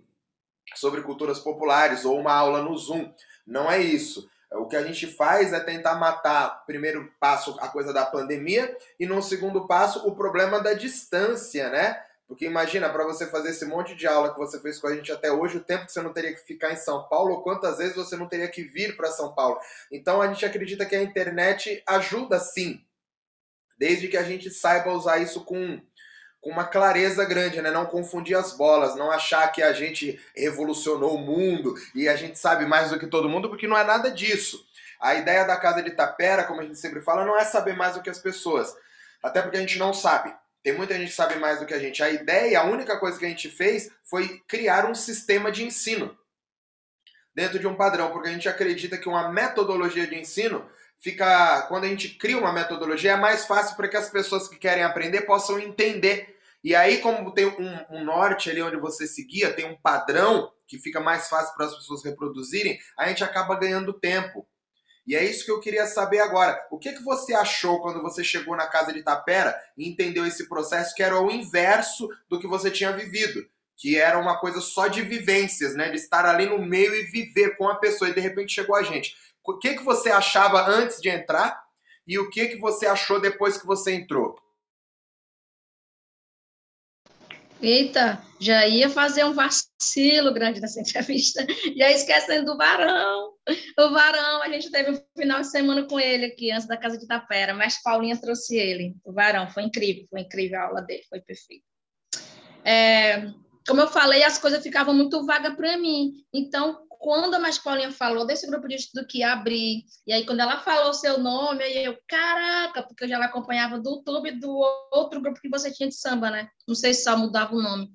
sobre 0.74 1.02
culturas 1.02 1.38
populares 1.38 2.04
ou 2.04 2.18
uma 2.18 2.32
aula 2.32 2.62
no 2.62 2.76
Zoom. 2.76 3.10
Não 3.46 3.70
é 3.70 3.80
isso. 3.80 4.28
O 4.52 4.66
que 4.66 4.76
a 4.76 4.82
gente 4.82 5.06
faz 5.06 5.52
é 5.52 5.60
tentar 5.60 5.96
matar, 5.96 6.64
primeiro 6.66 7.12
passo, 7.18 7.56
a 7.60 7.68
coisa 7.68 7.92
da 7.92 8.06
pandemia, 8.06 8.76
e 8.98 9.06
no 9.06 9.20
segundo 9.20 9.66
passo, 9.66 10.06
o 10.06 10.14
problema 10.14 10.60
da 10.60 10.72
distância, 10.72 11.68
né? 11.68 12.00
Porque 12.28 12.44
imagina, 12.44 12.88
para 12.88 13.04
você 13.04 13.26
fazer 13.26 13.50
esse 13.50 13.64
monte 13.64 13.94
de 13.94 14.06
aula 14.06 14.32
que 14.32 14.38
você 14.38 14.60
fez 14.60 14.80
com 14.80 14.88
a 14.88 14.94
gente 14.94 15.12
até 15.12 15.30
hoje, 15.30 15.58
o 15.58 15.64
tempo 15.64 15.86
que 15.86 15.92
você 15.92 16.02
não 16.02 16.12
teria 16.12 16.34
que 16.34 16.40
ficar 16.40 16.72
em 16.72 16.76
São 16.76 17.08
Paulo, 17.08 17.42
quantas 17.42 17.78
vezes 17.78 17.94
você 17.94 18.16
não 18.16 18.28
teria 18.28 18.48
que 18.48 18.62
vir 18.62 18.96
para 18.96 19.10
São 19.10 19.32
Paulo. 19.32 19.58
Então 19.92 20.20
a 20.20 20.26
gente 20.26 20.44
acredita 20.44 20.84
que 20.84 20.96
a 20.96 21.02
internet 21.02 21.82
ajuda 21.86 22.40
sim, 22.40 22.84
desde 23.78 24.08
que 24.08 24.16
a 24.16 24.24
gente 24.24 24.50
saiba 24.50 24.92
usar 24.92 25.18
isso 25.18 25.44
com 25.44 25.80
com 26.46 26.52
uma 26.52 26.64
clareza 26.64 27.24
grande, 27.24 27.60
né? 27.60 27.72
Não 27.72 27.84
confundir 27.84 28.36
as 28.36 28.56
bolas, 28.56 28.94
não 28.94 29.10
achar 29.10 29.50
que 29.50 29.60
a 29.60 29.72
gente 29.72 30.20
revolucionou 30.32 31.16
o 31.16 31.18
mundo 31.18 31.74
e 31.92 32.08
a 32.08 32.14
gente 32.14 32.38
sabe 32.38 32.64
mais 32.64 32.90
do 32.90 33.00
que 33.00 33.08
todo 33.08 33.28
mundo, 33.28 33.48
porque 33.48 33.66
não 33.66 33.76
é 33.76 33.82
nada 33.82 34.12
disso. 34.12 34.64
A 35.00 35.16
ideia 35.16 35.44
da 35.44 35.56
casa 35.56 35.82
de 35.82 35.90
Tapera, 35.90 36.44
como 36.44 36.60
a 36.60 36.62
gente 36.62 36.78
sempre 36.78 37.00
fala, 37.00 37.24
não 37.24 37.36
é 37.36 37.44
saber 37.44 37.74
mais 37.74 37.94
do 37.94 38.00
que 38.00 38.08
as 38.08 38.20
pessoas. 38.20 38.72
Até 39.20 39.42
porque 39.42 39.56
a 39.56 39.60
gente 39.60 39.76
não 39.76 39.92
sabe. 39.92 40.32
Tem 40.62 40.72
muita 40.72 40.94
gente 40.94 41.08
que 41.08 41.16
sabe 41.16 41.34
mais 41.34 41.58
do 41.58 41.66
que 41.66 41.74
a 41.74 41.80
gente. 41.80 42.00
A 42.00 42.10
ideia, 42.10 42.60
a 42.60 42.64
única 42.64 42.96
coisa 42.96 43.18
que 43.18 43.26
a 43.26 43.28
gente 43.28 43.50
fez 43.50 43.90
foi 44.04 44.40
criar 44.46 44.88
um 44.88 44.94
sistema 44.94 45.50
de 45.50 45.64
ensino 45.64 46.16
dentro 47.34 47.58
de 47.58 47.66
um 47.66 47.74
padrão, 47.74 48.12
porque 48.12 48.28
a 48.28 48.32
gente 48.32 48.48
acredita 48.48 48.96
que 48.96 49.08
uma 49.08 49.32
metodologia 49.32 50.06
de 50.06 50.14
ensino 50.14 50.64
fica. 51.00 51.62
Quando 51.62 51.84
a 51.84 51.88
gente 51.88 52.10
cria 52.10 52.38
uma 52.38 52.52
metodologia, 52.52 53.14
é 53.14 53.16
mais 53.16 53.46
fácil 53.46 53.74
para 53.74 53.88
que 53.88 53.96
as 53.96 54.08
pessoas 54.08 54.46
que 54.46 54.56
querem 54.56 54.84
aprender 54.84 55.22
possam 55.22 55.58
entender 55.58 56.35
e 56.66 56.74
aí, 56.74 56.98
como 56.98 57.30
tem 57.30 57.46
um, 57.46 57.96
um, 57.96 58.04
norte 58.04 58.50
ali 58.50 58.60
onde 58.60 58.76
você 58.76 59.06
seguia, 59.06 59.52
tem 59.52 59.64
um 59.66 59.76
padrão 59.76 60.50
que 60.66 60.80
fica 60.80 60.98
mais 60.98 61.28
fácil 61.28 61.54
para 61.54 61.66
as 61.66 61.76
pessoas 61.76 62.04
reproduzirem, 62.04 62.76
a 62.98 63.06
gente 63.06 63.22
acaba 63.22 63.54
ganhando 63.54 63.92
tempo. 63.92 64.44
E 65.06 65.14
é 65.14 65.24
isso 65.24 65.44
que 65.44 65.52
eu 65.52 65.60
queria 65.60 65.86
saber 65.86 66.18
agora. 66.18 66.60
O 66.72 66.76
que, 66.76 66.92
que 66.92 67.04
você 67.04 67.34
achou 67.34 67.80
quando 67.80 68.02
você 68.02 68.24
chegou 68.24 68.56
na 68.56 68.66
casa 68.66 68.92
de 68.92 69.00
Tapera 69.00 69.56
e 69.78 69.88
entendeu 69.88 70.26
esse 70.26 70.48
processo 70.48 70.92
que 70.92 71.04
era 71.04 71.16
o 71.20 71.30
inverso 71.30 72.08
do 72.28 72.40
que 72.40 72.48
você 72.48 72.68
tinha 72.68 72.90
vivido? 72.90 73.46
Que 73.76 73.96
era 73.96 74.18
uma 74.18 74.40
coisa 74.40 74.60
só 74.60 74.88
de 74.88 75.02
vivências, 75.02 75.76
né? 75.76 75.88
De 75.88 75.98
estar 75.98 76.26
ali 76.26 76.46
no 76.46 76.58
meio 76.58 76.96
e 76.96 77.04
viver 77.04 77.56
com 77.56 77.68
a 77.68 77.76
pessoa. 77.76 78.10
E 78.10 78.14
de 78.14 78.20
repente 78.20 78.52
chegou 78.52 78.74
a 78.74 78.82
gente. 78.82 79.14
O 79.44 79.56
que, 79.56 79.74
que 79.74 79.84
você 79.84 80.10
achava 80.10 80.66
antes 80.68 81.00
de 81.00 81.10
entrar 81.10 81.62
e 82.04 82.18
o 82.18 82.28
que, 82.28 82.48
que 82.48 82.58
você 82.58 82.86
achou 82.88 83.20
depois 83.20 83.56
que 83.56 83.64
você 83.64 83.92
entrou? 83.92 84.36
Eita, 87.60 88.22
já 88.38 88.66
ia 88.66 88.90
fazer 88.90 89.24
um 89.24 89.32
vacilo 89.32 90.32
grande 90.32 90.60
nessa 90.60 90.80
entrevista, 90.82 91.46
já 91.76 91.90
esquecendo 91.90 92.44
do 92.44 92.56
Varão. 92.56 93.32
O 93.78 93.90
Varão, 93.90 94.42
a 94.42 94.48
gente 94.48 94.70
teve 94.70 94.90
um 94.90 95.00
final 95.18 95.40
de 95.40 95.50
semana 95.50 95.86
com 95.86 95.98
ele 95.98 96.26
aqui, 96.26 96.50
antes 96.50 96.66
da 96.66 96.76
casa 96.76 96.98
de 96.98 97.06
Tapera, 97.06 97.54
mas 97.54 97.80
Paulinha 97.82 98.20
trouxe 98.20 98.56
ele. 98.56 98.94
O 99.04 99.12
Varão, 99.12 99.48
foi 99.48 99.62
incrível, 99.62 100.04
foi 100.10 100.20
incrível 100.20 100.58
a 100.60 100.64
aula 100.64 100.82
dele, 100.82 101.02
foi 101.08 101.20
perfeito. 101.20 101.64
É, 102.64 103.30
como 103.66 103.80
eu 103.80 103.88
falei, 103.88 104.22
as 104.22 104.38
coisas 104.38 104.62
ficavam 104.62 104.94
muito 104.94 105.24
vagas 105.24 105.54
para 105.54 105.76
mim. 105.78 106.12
Então, 106.32 106.85
quando 106.98 107.34
a 107.34 107.38
mais 107.38 107.58
Paulinha 107.58 107.90
falou 107.90 108.26
desse 108.26 108.46
grupo 108.46 108.68
de 108.68 108.74
estudo 108.76 109.06
que 109.06 109.18
ia 109.18 109.32
abrir, 109.32 109.84
e 110.06 110.12
aí 110.12 110.24
quando 110.24 110.40
ela 110.40 110.58
falou 110.60 110.92
seu 110.92 111.18
nome, 111.18 111.62
aí 111.62 111.84
eu, 111.84 111.96
caraca, 112.06 112.82
porque 112.82 113.04
eu 113.04 113.08
já 113.08 113.24
acompanhava 113.24 113.78
do 113.78 113.90
YouTube 113.90 114.32
do 114.32 114.50
outro 114.92 115.20
grupo 115.20 115.40
que 115.40 115.48
você 115.48 115.70
tinha 115.72 115.88
de 115.88 115.94
samba, 115.94 116.30
né? 116.30 116.48
Não 116.66 116.74
sei 116.74 116.94
se 116.94 117.04
só 117.04 117.16
mudava 117.16 117.54
o 117.54 117.62
nome. 117.62 117.90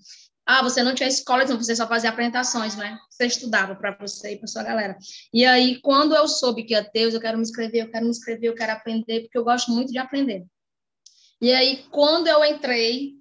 Ah, 0.45 0.63
você 0.63 0.81
não 0.81 0.95
tinha 0.95 1.07
escola, 1.07 1.43
então 1.43 1.57
você 1.57 1.75
só 1.75 1.87
fazia 1.87 2.09
apresentações, 2.09 2.75
né? 2.75 2.97
Você 3.09 3.25
estudava 3.25 3.75
para 3.75 3.95
você 3.97 4.33
e 4.33 4.37
para 4.37 4.47
sua 4.47 4.63
galera. 4.63 4.97
E 5.33 5.45
aí, 5.45 5.79
quando 5.81 6.15
eu 6.15 6.27
soube 6.27 6.63
que 6.63 6.73
ia 6.73 6.83
ter, 6.83 7.13
eu 7.13 7.19
quero 7.21 7.37
me 7.37 7.43
inscrever, 7.43 7.83
eu 7.83 7.91
quero 7.91 8.05
me 8.05 8.11
inscrever, 8.11 8.49
eu 8.49 8.55
quero 8.55 8.71
aprender, 8.71 9.21
porque 9.21 9.37
eu 9.37 9.43
gosto 9.43 9.71
muito 9.71 9.91
de 9.91 9.99
aprender. 9.99 10.45
E 11.39 11.53
aí, 11.53 11.85
quando 11.89 12.27
eu 12.27 12.43
entrei, 12.43 13.20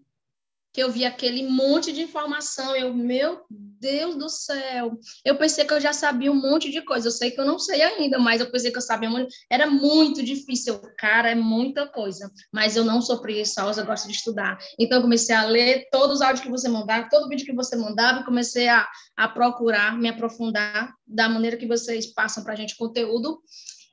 que 0.72 0.82
eu 0.82 0.90
vi 0.90 1.04
aquele 1.04 1.48
monte 1.48 1.92
de 1.92 2.02
informação, 2.02 2.76
eu, 2.76 2.94
meu 2.94 3.40
Deus 3.50 4.14
do 4.14 4.28
céu, 4.28 4.98
eu 5.24 5.36
pensei 5.36 5.64
que 5.64 5.72
eu 5.72 5.80
já 5.80 5.92
sabia 5.92 6.30
um 6.30 6.40
monte 6.40 6.70
de 6.70 6.82
coisa, 6.82 7.08
eu 7.08 7.12
sei 7.12 7.30
que 7.30 7.40
eu 7.40 7.44
não 7.44 7.58
sei 7.58 7.82
ainda, 7.82 8.18
mas 8.18 8.40
eu 8.40 8.50
pensei 8.50 8.70
que 8.70 8.76
eu 8.76 8.82
sabia 8.82 9.10
muito, 9.10 9.34
era 9.48 9.66
muito 9.66 10.22
difícil, 10.22 10.80
cara, 10.96 11.30
é 11.30 11.34
muita 11.34 11.88
coisa, 11.88 12.30
mas 12.52 12.76
eu 12.76 12.84
não 12.84 13.02
sou 13.02 13.20
preguiçosa, 13.20 13.82
gosto 13.82 14.06
de 14.06 14.14
estudar, 14.14 14.58
então 14.78 14.98
eu 14.98 15.02
comecei 15.02 15.34
a 15.34 15.44
ler 15.44 15.88
todos 15.90 16.16
os 16.16 16.22
áudios 16.22 16.44
que 16.44 16.50
você 16.50 16.68
mandava, 16.68 17.08
todo 17.10 17.28
vídeo 17.28 17.46
que 17.46 17.54
você 17.54 17.74
mandava, 17.74 18.20
e 18.20 18.24
comecei 18.24 18.68
a, 18.68 18.86
a 19.16 19.28
procurar, 19.28 19.98
me 19.98 20.08
aprofundar 20.08 20.94
da 21.06 21.28
maneira 21.28 21.56
que 21.56 21.66
vocês 21.66 22.06
passam 22.12 22.44
para 22.44 22.52
a 22.52 22.56
gente 22.56 22.76
conteúdo, 22.76 23.40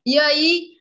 e 0.06 0.20
aí 0.20 0.77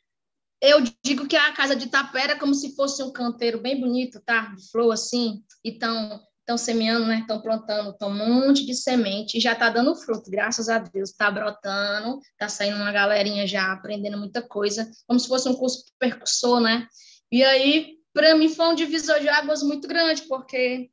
eu 0.61 0.83
digo 1.05 1.27
que 1.27 1.37
a 1.37 1.53
casa 1.53 1.77
de 1.77 1.89
Tapera 1.89 2.33
é 2.33 2.39
como 2.39 2.55
se 2.55 2.75
fosse 2.75 3.03
um 3.03 3.13
canteiro 3.13 3.61
bem 3.61 3.81
bonito, 3.81 4.21
tá? 4.25 4.55
De 4.55 4.71
flor 4.71 4.93
assim, 4.93 5.43
e 5.65 5.71
estão 5.71 6.57
semeando, 6.57 7.07
né? 7.07 7.21
Estão 7.21 7.41
plantando, 7.43 7.91
estão 7.91 8.09
um 8.09 8.15
monte 8.15 8.65
de 8.65 8.75
semente 8.75 9.37
e 9.37 9.41
já 9.41 9.53
está 9.53 9.69
dando 9.69 9.95
fruto, 9.95 10.31
graças 10.31 10.69
a 10.69 10.79
Deus. 10.79 11.11
Está 11.11 11.31
brotando, 11.31 12.21
está 12.33 12.49
saindo 12.49 12.77
uma 12.77 12.93
galerinha 12.93 13.47
já 13.47 13.73
aprendendo 13.73 14.19
muita 14.19 14.41
coisa, 14.41 14.91
como 15.07 15.21
se 15.21 15.29
fosse 15.29 15.49
um 15.49 15.55
curso 15.55 15.85
percussor, 15.99 16.61
né? 16.61 16.87
E 17.31 17.43
aí, 17.43 17.97
para 18.15 18.35
mim, 18.37 18.49
foi 18.49 18.67
um 18.69 18.75
divisor 18.75 19.21
de 19.21 19.29
águas 19.29 19.63
muito 19.63 19.87
grande, 19.87 20.23
porque 20.23 20.91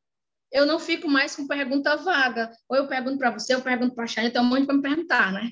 eu 0.53 0.67
não 0.67 0.79
fico 0.79 1.09
mais 1.09 1.35
com 1.35 1.47
pergunta 1.47 1.97
vaga. 1.97 2.51
Ou 2.69 2.77
eu 2.77 2.87
pergunto 2.87 3.17
para 3.17 3.31
você, 3.31 3.55
eu 3.55 3.61
pergunto 3.61 3.95
para 3.95 4.03
a 4.03 4.07
Chayane, 4.07 4.31
tem 4.31 4.41
um 4.41 4.45
monte 4.45 4.67
para 4.67 4.75
me 4.75 4.81
perguntar, 4.83 5.31
né? 5.33 5.49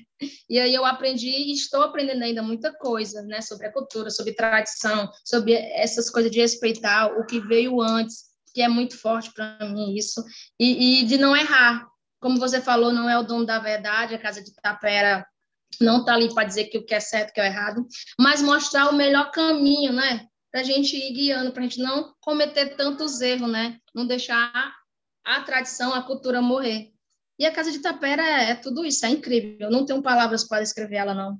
E 0.48 0.60
aí 0.60 0.72
eu 0.72 0.84
aprendi 0.84 1.28
e 1.28 1.52
estou 1.52 1.82
aprendendo 1.82 2.22
ainda 2.22 2.40
muita 2.40 2.72
coisa, 2.72 3.20
né? 3.22 3.40
Sobre 3.40 3.66
a 3.66 3.72
cultura, 3.72 4.10
sobre 4.10 4.32
tradição, 4.32 5.10
sobre 5.24 5.54
essas 5.54 6.08
coisas 6.08 6.30
de 6.30 6.40
respeitar 6.40 7.18
o 7.18 7.26
que 7.26 7.40
veio 7.40 7.82
antes, 7.82 8.26
que 8.54 8.62
é 8.62 8.68
muito 8.68 8.96
forte 8.96 9.32
para 9.34 9.58
mim 9.68 9.96
isso. 9.96 10.24
E, 10.58 11.02
e, 11.02 11.04
de 11.04 11.18
não 11.18 11.36
errar. 11.36 11.84
Como 12.20 12.38
você 12.38 12.60
falou, 12.60 12.92
não 12.92 13.10
é 13.10 13.18
o 13.18 13.24
dono 13.24 13.44
da 13.44 13.58
verdade, 13.58 14.14
a 14.14 14.18
Casa 14.18 14.40
de 14.40 14.54
Tapera 14.54 15.26
não 15.80 16.00
está 16.00 16.14
ali 16.14 16.32
para 16.32 16.46
dizer 16.46 16.66
que 16.66 16.78
o 16.78 16.84
que 16.84 16.94
é 16.94 17.00
certo, 17.00 17.30
o 17.30 17.32
que 17.32 17.40
é 17.40 17.46
errado, 17.46 17.84
mas 18.20 18.40
mostrar 18.40 18.88
o 18.88 18.94
melhor 18.94 19.32
caminho, 19.32 19.92
né? 19.92 20.28
Para 20.52 20.60
a 20.60 20.64
gente 20.64 20.94
ir 20.94 21.12
guiando, 21.12 21.50
para 21.50 21.62
a 21.62 21.64
gente 21.64 21.80
não 21.80 22.14
cometer 22.20 22.76
tantos 22.76 23.20
erros, 23.20 23.50
né? 23.50 23.78
Não 23.92 24.06
deixar 24.06 24.72
a 25.24 25.40
tradição, 25.42 25.94
a 25.94 26.02
cultura 26.02 26.40
morrer. 26.40 26.92
E 27.38 27.46
a 27.46 27.52
Casa 27.52 27.72
de 27.72 27.80
Tapera 27.80 28.22
é, 28.22 28.50
é 28.50 28.54
tudo 28.54 28.84
isso, 28.84 29.04
é 29.04 29.08
incrível. 29.08 29.66
Eu 29.66 29.70
não 29.70 29.86
tenho 29.86 30.02
palavras 30.02 30.44
para 30.44 30.62
descrever 30.62 30.96
ela, 30.96 31.14
não. 31.14 31.38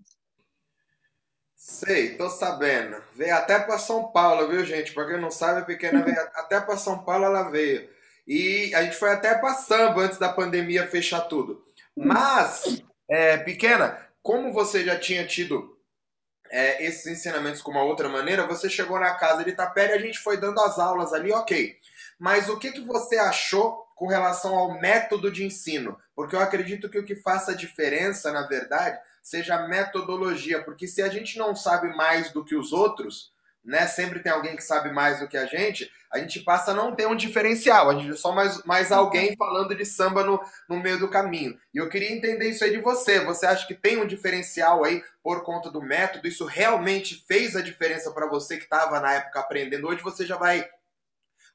Sei, 1.54 2.16
tô 2.16 2.28
sabendo. 2.28 2.96
Veio 3.14 3.36
até 3.36 3.58
para 3.58 3.78
São 3.78 4.10
Paulo, 4.10 4.48
viu, 4.48 4.64
gente? 4.64 4.92
Para 4.92 5.06
quem 5.06 5.20
não 5.20 5.30
sabe, 5.30 5.60
a 5.60 5.64
pequena 5.64 6.02
veio 6.04 6.18
até 6.34 6.60
para 6.60 6.76
São 6.76 7.04
Paulo, 7.04 7.24
ela 7.24 7.50
veio. 7.50 7.88
E 8.26 8.74
a 8.74 8.82
gente 8.82 8.96
foi 8.96 9.10
até 9.10 9.36
para 9.36 9.54
samba 9.54 10.02
antes 10.02 10.18
da 10.18 10.32
pandemia 10.32 10.88
fechar 10.88 11.20
tudo. 11.22 11.64
Mas, 11.96 12.82
é, 13.08 13.36
pequena, 13.38 13.96
como 14.22 14.52
você 14.52 14.84
já 14.84 14.98
tinha 14.98 15.26
tido 15.26 15.78
é, 16.50 16.84
esses 16.84 17.06
ensinamentos 17.06 17.62
com 17.62 17.70
uma 17.70 17.82
outra 17.84 18.08
maneira, 18.08 18.46
você 18.46 18.68
chegou 18.68 18.98
na 18.98 19.14
casa 19.14 19.44
de 19.44 19.52
Tapera 19.52 19.92
e 19.92 19.98
a 19.98 20.00
gente 20.00 20.18
foi 20.18 20.36
dando 20.36 20.60
as 20.60 20.78
aulas 20.78 21.12
ali, 21.12 21.32
ok. 21.32 21.76
Mas 22.22 22.48
o 22.48 22.56
que, 22.56 22.70
que 22.70 22.82
você 22.82 23.16
achou 23.16 23.84
com 23.96 24.06
relação 24.06 24.54
ao 24.54 24.80
método 24.80 25.28
de 25.28 25.44
ensino? 25.44 25.98
Porque 26.14 26.36
eu 26.36 26.40
acredito 26.40 26.88
que 26.88 26.96
o 26.96 27.04
que 27.04 27.16
faça 27.16 27.52
diferença, 27.52 28.30
na 28.30 28.46
verdade, 28.46 28.96
seja 29.20 29.56
a 29.56 29.66
metodologia. 29.66 30.62
Porque 30.62 30.86
se 30.86 31.02
a 31.02 31.08
gente 31.08 31.36
não 31.36 31.56
sabe 31.56 31.88
mais 31.96 32.30
do 32.30 32.44
que 32.44 32.54
os 32.54 32.72
outros, 32.72 33.32
né? 33.64 33.88
Sempre 33.88 34.20
tem 34.20 34.30
alguém 34.30 34.54
que 34.54 34.62
sabe 34.62 34.92
mais 34.92 35.18
do 35.18 35.26
que 35.26 35.36
a 35.36 35.46
gente, 35.46 35.90
a 36.12 36.18
gente 36.20 36.38
passa 36.38 36.70
a 36.70 36.74
não 36.74 36.94
ter 36.94 37.08
um 37.08 37.16
diferencial. 37.16 37.90
A 37.90 37.94
gente 37.94 38.12
é 38.12 38.16
só 38.16 38.30
mais, 38.30 38.62
mais 38.62 38.92
alguém 38.92 39.34
falando 39.36 39.74
de 39.74 39.84
samba 39.84 40.22
no, 40.22 40.40
no 40.68 40.78
meio 40.78 41.00
do 41.00 41.10
caminho. 41.10 41.58
E 41.74 41.78
eu 41.78 41.88
queria 41.88 42.12
entender 42.12 42.50
isso 42.50 42.62
aí 42.62 42.70
de 42.70 42.78
você. 42.78 43.18
Você 43.18 43.46
acha 43.46 43.66
que 43.66 43.74
tem 43.74 44.00
um 44.00 44.06
diferencial 44.06 44.84
aí 44.84 45.02
por 45.24 45.42
conta 45.42 45.72
do 45.72 45.82
método? 45.82 46.28
Isso 46.28 46.44
realmente 46.44 47.24
fez 47.26 47.56
a 47.56 47.60
diferença 47.60 48.12
para 48.12 48.28
você 48.28 48.58
que 48.58 48.62
estava 48.64 49.00
na 49.00 49.12
época 49.12 49.40
aprendendo? 49.40 49.88
Hoje 49.88 50.04
você 50.04 50.24
já 50.24 50.36
vai 50.36 50.70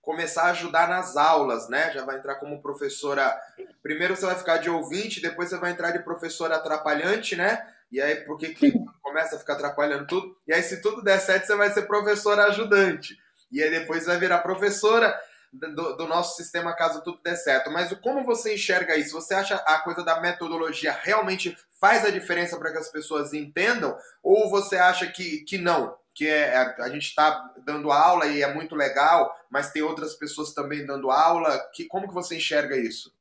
começar 0.07 0.43
a 0.43 0.51
ajudar 0.51 0.87
nas 0.87 1.17
aulas, 1.17 1.67
né? 1.67 1.91
Já 1.91 2.05
vai 2.05 2.15
entrar 2.15 2.35
como 2.35 2.61
professora. 2.61 3.37
Primeiro 3.83 4.15
você 4.15 4.25
vai 4.25 4.35
ficar 4.35 4.55
de 4.55 4.69
ouvinte, 4.69 5.21
depois 5.21 5.49
você 5.49 5.57
vai 5.57 5.71
entrar 5.71 5.91
de 5.91 5.99
professora 5.99 6.55
atrapalhante, 6.55 7.35
né? 7.35 7.67
E 7.91 8.01
aí, 8.01 8.15
porque 8.21 8.53
que 8.53 8.71
começa 9.03 9.35
a 9.35 9.39
ficar 9.39 9.55
atrapalhando 9.55 10.07
tudo? 10.07 10.37
E 10.47 10.53
aí, 10.53 10.63
se 10.63 10.81
tudo 10.81 11.03
der 11.03 11.19
certo, 11.19 11.45
você 11.45 11.55
vai 11.57 11.69
ser 11.71 11.81
professora 11.87 12.45
ajudante. 12.45 13.17
E 13.51 13.61
aí, 13.61 13.69
depois 13.69 14.05
vai 14.05 14.17
virar 14.17 14.37
professora 14.37 15.13
do, 15.51 15.97
do, 15.97 16.07
nosso 16.07 16.37
sistema, 16.37 16.73
caso 16.73 17.03
tudo 17.03 17.19
der 17.21 17.35
certo. 17.35 17.69
Mas 17.69 17.91
como 18.01 18.23
você 18.23 18.53
enxerga 18.53 18.95
isso? 18.95 19.11
Você 19.11 19.33
acha 19.33 19.55
a 19.55 19.79
coisa 19.79 20.05
da 20.05 20.21
metodologia 20.21 20.97
realmente 21.03 21.57
faz 21.81 22.05
a 22.05 22.09
diferença 22.09 22.57
para 22.57 22.71
que 22.71 22.77
as 22.77 22.89
pessoas 22.89 23.33
entendam? 23.33 23.97
Ou 24.23 24.49
você 24.49 24.77
acha 24.77 25.05
que, 25.07 25.41
que 25.41 25.57
não? 25.57 25.97
Que 26.17 26.27
é, 26.27 26.47
é, 26.47 26.81
a 26.81 26.89
gente 26.89 27.05
está 27.05 27.53
dando 27.63 27.91
aula 27.91 28.25
e 28.25 28.41
é 28.41 28.51
muito 28.51 28.75
legal, 28.75 29.31
mas 29.51 29.71
tem 29.71 29.83
outras 29.83 30.15
pessoas 30.15 30.51
também 30.51 30.83
dando 30.83 31.11
aula. 31.11 31.59
Que, 31.75 31.85
como 31.85 32.07
que 32.07 32.13
você 32.13 32.37
enxerga 32.37 32.75
isso? 32.75 33.13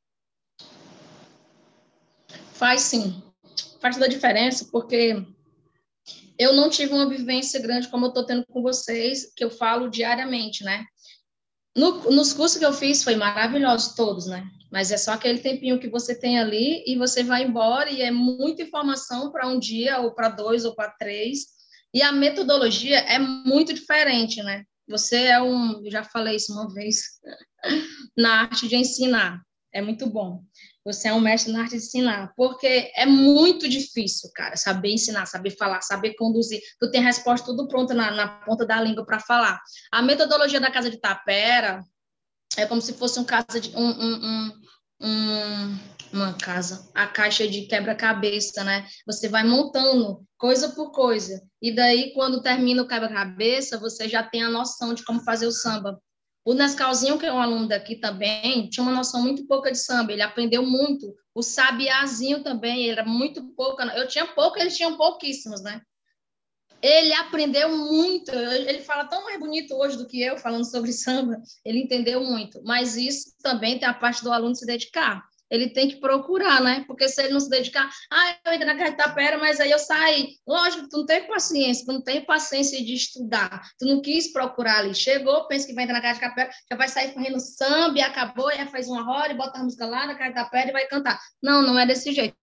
Faz 2.53 2.81
sim. 2.81 3.21
Faz 3.79 3.95
toda 3.95 4.07
a 4.07 4.09
diferença, 4.09 4.67
porque 4.71 5.23
eu 6.39 6.53
não 6.53 6.71
tive 6.71 6.91
uma 6.91 7.07
vivência 7.07 7.61
grande 7.61 7.87
como 7.87 8.05
eu 8.05 8.09
estou 8.09 8.25
tendo 8.25 8.43
com 8.47 8.63
vocês, 8.63 9.31
que 9.35 9.43
eu 9.43 9.51
falo 9.51 9.91
diariamente, 9.91 10.63
né? 10.63 10.83
No, 11.75 12.09
nos 12.09 12.33
cursos 12.33 12.57
que 12.57 12.65
eu 12.65 12.73
fiz 12.73 13.03
foi 13.03 13.15
maravilhoso 13.15 13.95
todos, 13.95 14.25
né? 14.25 14.43
Mas 14.71 14.91
é 14.91 14.97
só 14.97 15.11
aquele 15.11 15.37
tempinho 15.37 15.79
que 15.79 15.87
você 15.87 16.15
tem 16.15 16.39
ali 16.39 16.83
e 16.87 16.97
você 16.97 17.23
vai 17.23 17.43
embora 17.43 17.91
e 17.91 18.01
é 18.01 18.09
muita 18.09 18.63
informação 18.63 19.31
para 19.31 19.47
um 19.47 19.59
dia 19.59 19.99
ou 19.99 20.15
para 20.15 20.29
dois 20.29 20.65
ou 20.65 20.73
para 20.73 20.89
três 20.89 21.56
e 21.97 22.01
a 22.03 22.11
metodologia 22.11 22.99
é 22.99 23.17
muito 23.17 23.73
diferente, 23.73 24.43
né? 24.43 24.63
Você 24.87 25.15
é 25.23 25.41
um, 25.41 25.83
eu 25.83 25.89
já 25.89 26.03
falei 26.03 26.35
isso 26.35 26.53
uma 26.53 26.71
vez, 26.71 27.01
na 28.15 28.41
arte 28.41 28.67
de 28.67 28.75
ensinar. 28.75 29.41
É 29.73 29.81
muito 29.81 30.05
bom. 30.05 30.43
Você 30.85 31.07
é 31.07 31.13
um 31.13 31.19
mestre 31.19 31.51
na 31.51 31.61
arte 31.61 31.71
de 31.71 31.77
ensinar, 31.77 32.33
porque 32.37 32.91
é 32.95 33.07
muito 33.07 33.67
difícil, 33.67 34.29
cara, 34.35 34.55
saber 34.55 34.91
ensinar, 34.91 35.25
saber 35.25 35.57
falar, 35.57 35.81
saber 35.81 36.13
conduzir. 36.13 36.61
Tu 36.79 36.91
tem 36.91 37.01
a 37.01 37.05
resposta 37.05 37.47
tudo 37.47 37.67
pronta 37.67 37.95
na, 37.95 38.11
na 38.11 38.27
ponta 38.45 38.63
da 38.63 38.79
língua 38.79 39.03
para 39.03 39.19
falar. 39.19 39.59
A 39.91 39.99
metodologia 40.03 40.59
da 40.59 40.69
casa 40.69 40.91
de 40.91 40.99
tapera 40.99 41.83
é 42.55 42.67
como 42.67 42.79
se 42.79 42.93
fosse 42.93 43.19
um 43.19 43.25
casa 43.25 43.59
de 43.59 43.75
um, 43.75 43.89
um, 43.89 44.25
um, 44.27 44.51
um 45.01 45.77
uma 46.11 46.33
casa, 46.33 46.89
a 46.93 47.07
caixa 47.07 47.47
de 47.47 47.63
quebra-cabeça, 47.63 48.63
né? 48.63 48.87
Você 49.05 49.27
vai 49.27 49.43
montando 49.43 50.25
coisa 50.37 50.69
por 50.69 50.91
coisa. 50.91 51.41
E 51.61 51.73
daí, 51.73 52.13
quando 52.13 52.41
termina 52.41 52.81
o 52.81 52.87
quebra-cabeça, 52.87 53.77
você 53.77 54.07
já 54.07 54.23
tem 54.23 54.43
a 54.43 54.49
noção 54.49 54.93
de 54.93 55.03
como 55.03 55.21
fazer 55.21 55.47
o 55.47 55.51
samba. 55.51 56.01
O 56.45 56.53
Nescalzinho, 56.53 57.19
que 57.19 57.25
é 57.25 57.33
um 57.33 57.41
aluno 57.41 57.67
daqui 57.67 57.95
também, 57.95 58.69
tinha 58.69 58.83
uma 58.83 58.93
noção 58.93 59.21
muito 59.21 59.45
pouca 59.47 59.71
de 59.71 59.77
samba, 59.77 60.13
ele 60.13 60.21
aprendeu 60.21 60.65
muito. 60.65 61.13
O 61.35 61.43
Sabiazinho 61.43 62.41
também, 62.41 62.83
ele 62.83 62.91
era 62.91 63.05
muito 63.05 63.43
pouco, 63.53 63.81
eu 63.81 64.07
tinha 64.07 64.25
pouco, 64.25 64.57
eles 64.57 64.77
tinham 64.77 64.95
pouquíssimos, 64.95 65.61
né? 65.61 65.81
Ele 66.81 67.11
aprendeu 67.13 67.75
muito. 67.75 68.31
Ele 68.31 68.81
fala 68.81 69.05
tão 69.05 69.23
mais 69.23 69.39
bonito 69.39 69.73
hoje 69.73 69.97
do 69.97 70.07
que 70.07 70.21
eu 70.21 70.37
falando 70.37 70.63
sobre 70.63 70.93
samba. 70.93 71.41
Ele 71.65 71.79
entendeu 71.79 72.23
muito. 72.23 72.61
Mas 72.63 72.95
isso 72.95 73.33
também 73.41 73.79
tem 73.79 73.87
a 73.87 73.93
parte 73.93 74.23
do 74.23 74.31
aluno 74.31 74.55
se 74.55 74.65
dedicar 74.65 75.27
ele 75.49 75.69
tem 75.69 75.87
que 75.87 75.97
procurar, 75.97 76.61
né? 76.61 76.83
Porque 76.87 77.07
se 77.07 77.21
ele 77.21 77.33
não 77.33 77.39
se 77.39 77.49
dedicar, 77.49 77.89
ah, 78.11 78.35
eu 78.45 78.53
entrei 78.53 78.67
na 78.67 78.77
casa 78.77 78.91
de 78.91 78.97
tapera, 78.97 79.37
mas 79.37 79.59
aí 79.59 79.71
eu 79.71 79.79
saí. 79.79 80.35
Lógico, 80.47 80.87
tu 80.89 80.97
não 80.99 81.05
tem 81.05 81.27
paciência, 81.27 81.85
tu 81.85 81.93
não 81.93 82.01
tem 82.01 82.25
paciência 82.25 82.83
de 82.83 82.93
estudar, 82.93 83.61
tu 83.79 83.85
não 83.85 84.01
quis 84.01 84.31
procurar 84.31 84.79
ali. 84.79 84.93
Chegou, 84.93 85.47
pensa 85.47 85.67
que 85.67 85.73
vai 85.73 85.83
entrar 85.83 85.95
na 85.95 86.01
casa 86.01 86.15
de 86.15 86.21
tapera, 86.21 86.49
já 86.69 86.77
vai 86.77 86.87
sair 86.87 87.13
correndo 87.13 87.39
samba 87.39 87.97
e 87.97 88.01
acabou, 88.01 88.51
e 88.51 88.65
faz 88.67 88.87
uma 88.87 89.03
roda 89.03 89.33
e 89.33 89.37
bota 89.37 89.59
a 89.59 89.63
música 89.63 89.85
lá 89.85 90.05
na 90.05 90.15
casa 90.15 90.29
de 90.29 90.35
tapera 90.35 90.69
e 90.69 90.73
vai 90.73 90.87
cantar. 90.87 91.19
Não, 91.41 91.61
não 91.61 91.77
é 91.77 91.85
desse 91.85 92.11
jeito. 92.11 92.35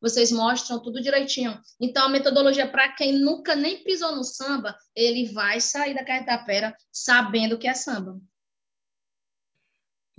Vocês 0.00 0.32
mostram 0.32 0.82
tudo 0.82 1.00
direitinho. 1.00 1.58
Então, 1.80 2.06
a 2.06 2.08
metodologia, 2.08 2.66
para 2.66 2.88
quem 2.88 3.12
nunca 3.12 3.54
nem 3.54 3.82
pisou 3.84 4.16
no 4.16 4.24
samba, 4.24 4.74
ele 4.96 5.32
vai 5.32 5.60
sair 5.60 5.94
da 5.94 6.04
casa 6.04 6.20
de 6.20 6.26
tapera 6.26 6.74
sabendo 6.90 7.58
que 7.58 7.68
é 7.68 7.74
samba. 7.74 8.20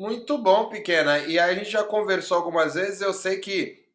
Muito 0.01 0.35
bom, 0.35 0.67
pequena. 0.67 1.19
E 1.19 1.37
aí 1.37 1.51
a 1.51 1.53
gente 1.53 1.69
já 1.69 1.83
conversou 1.83 2.35
algumas 2.35 2.73
vezes. 2.73 3.01
Eu 3.01 3.13
sei 3.13 3.37
que 3.37 3.85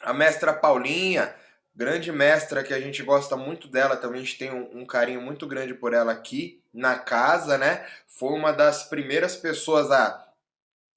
a 0.00 0.10
mestra 0.14 0.50
Paulinha, 0.50 1.34
grande 1.76 2.10
mestra 2.10 2.64
que 2.64 2.72
a 2.72 2.80
gente 2.80 3.02
gosta 3.02 3.36
muito 3.36 3.68
dela, 3.68 3.98
também 3.98 4.22
a 4.22 4.24
gente 4.24 4.38
tem 4.38 4.50
um, 4.50 4.80
um 4.80 4.86
carinho 4.86 5.20
muito 5.20 5.46
grande 5.46 5.74
por 5.74 5.92
ela 5.92 6.10
aqui 6.10 6.62
na 6.72 6.98
casa, 6.98 7.58
né? 7.58 7.86
Foi 8.08 8.30
uma 8.30 8.50
das 8.50 8.84
primeiras 8.84 9.36
pessoas 9.36 9.90
a, 9.90 10.26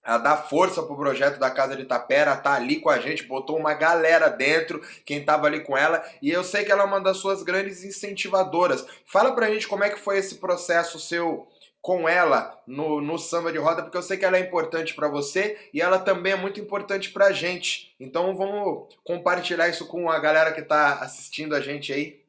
a 0.01 0.17
dar 0.17 0.37
força 0.37 0.81
pro 0.81 0.95
projeto 0.95 1.37
da 1.37 1.51
Casa 1.51 1.75
de 1.75 1.83
Tapera, 1.83 2.37
tá 2.37 2.53
ali 2.53 2.79
com 2.79 2.89
a 2.89 2.97
gente, 2.97 3.23
botou 3.23 3.57
uma 3.57 3.73
galera 3.73 4.29
dentro, 4.29 4.81
quem 5.03 5.25
tava 5.25 5.47
ali 5.47 5.65
com 5.65 5.77
ela, 5.77 6.01
e 6.21 6.31
eu 6.31 6.45
sei 6.45 6.63
que 6.63 6.71
ela 6.71 6.83
é 6.83 6.85
uma 6.85 7.01
das 7.01 7.17
suas 7.17 7.43
grandes 7.43 7.83
incentivadoras. 7.83 8.87
Fala 9.05 9.35
pra 9.35 9.49
gente 9.51 9.67
como 9.67 9.83
é 9.83 9.89
que 9.89 9.99
foi 9.99 10.17
esse 10.17 10.35
processo 10.35 10.97
seu 10.97 11.45
com 11.85 12.09
ela 12.09 12.59
no, 12.65 12.99
no 12.99 13.15
samba 13.19 13.51
de 13.51 13.59
roda, 13.59 13.83
porque 13.83 13.95
eu 13.95 14.01
sei 14.01 14.17
que 14.17 14.25
ela 14.25 14.37
é 14.37 14.39
importante 14.39 14.95
para 14.95 15.07
você 15.07 15.69
e 15.71 15.79
ela 15.79 15.99
também 15.99 16.33
é 16.33 16.35
muito 16.35 16.59
importante 16.59 17.11
para 17.11 17.27
a 17.27 17.31
gente. 17.31 17.95
Então 17.99 18.35
vamos 18.35 18.95
compartilhar 19.03 19.69
isso 19.69 19.85
com 19.85 20.09
a 20.09 20.17
galera 20.17 20.51
que 20.51 20.61
está 20.61 20.95
assistindo 20.95 21.53
a 21.53 21.61
gente 21.61 21.93
aí. 21.93 22.25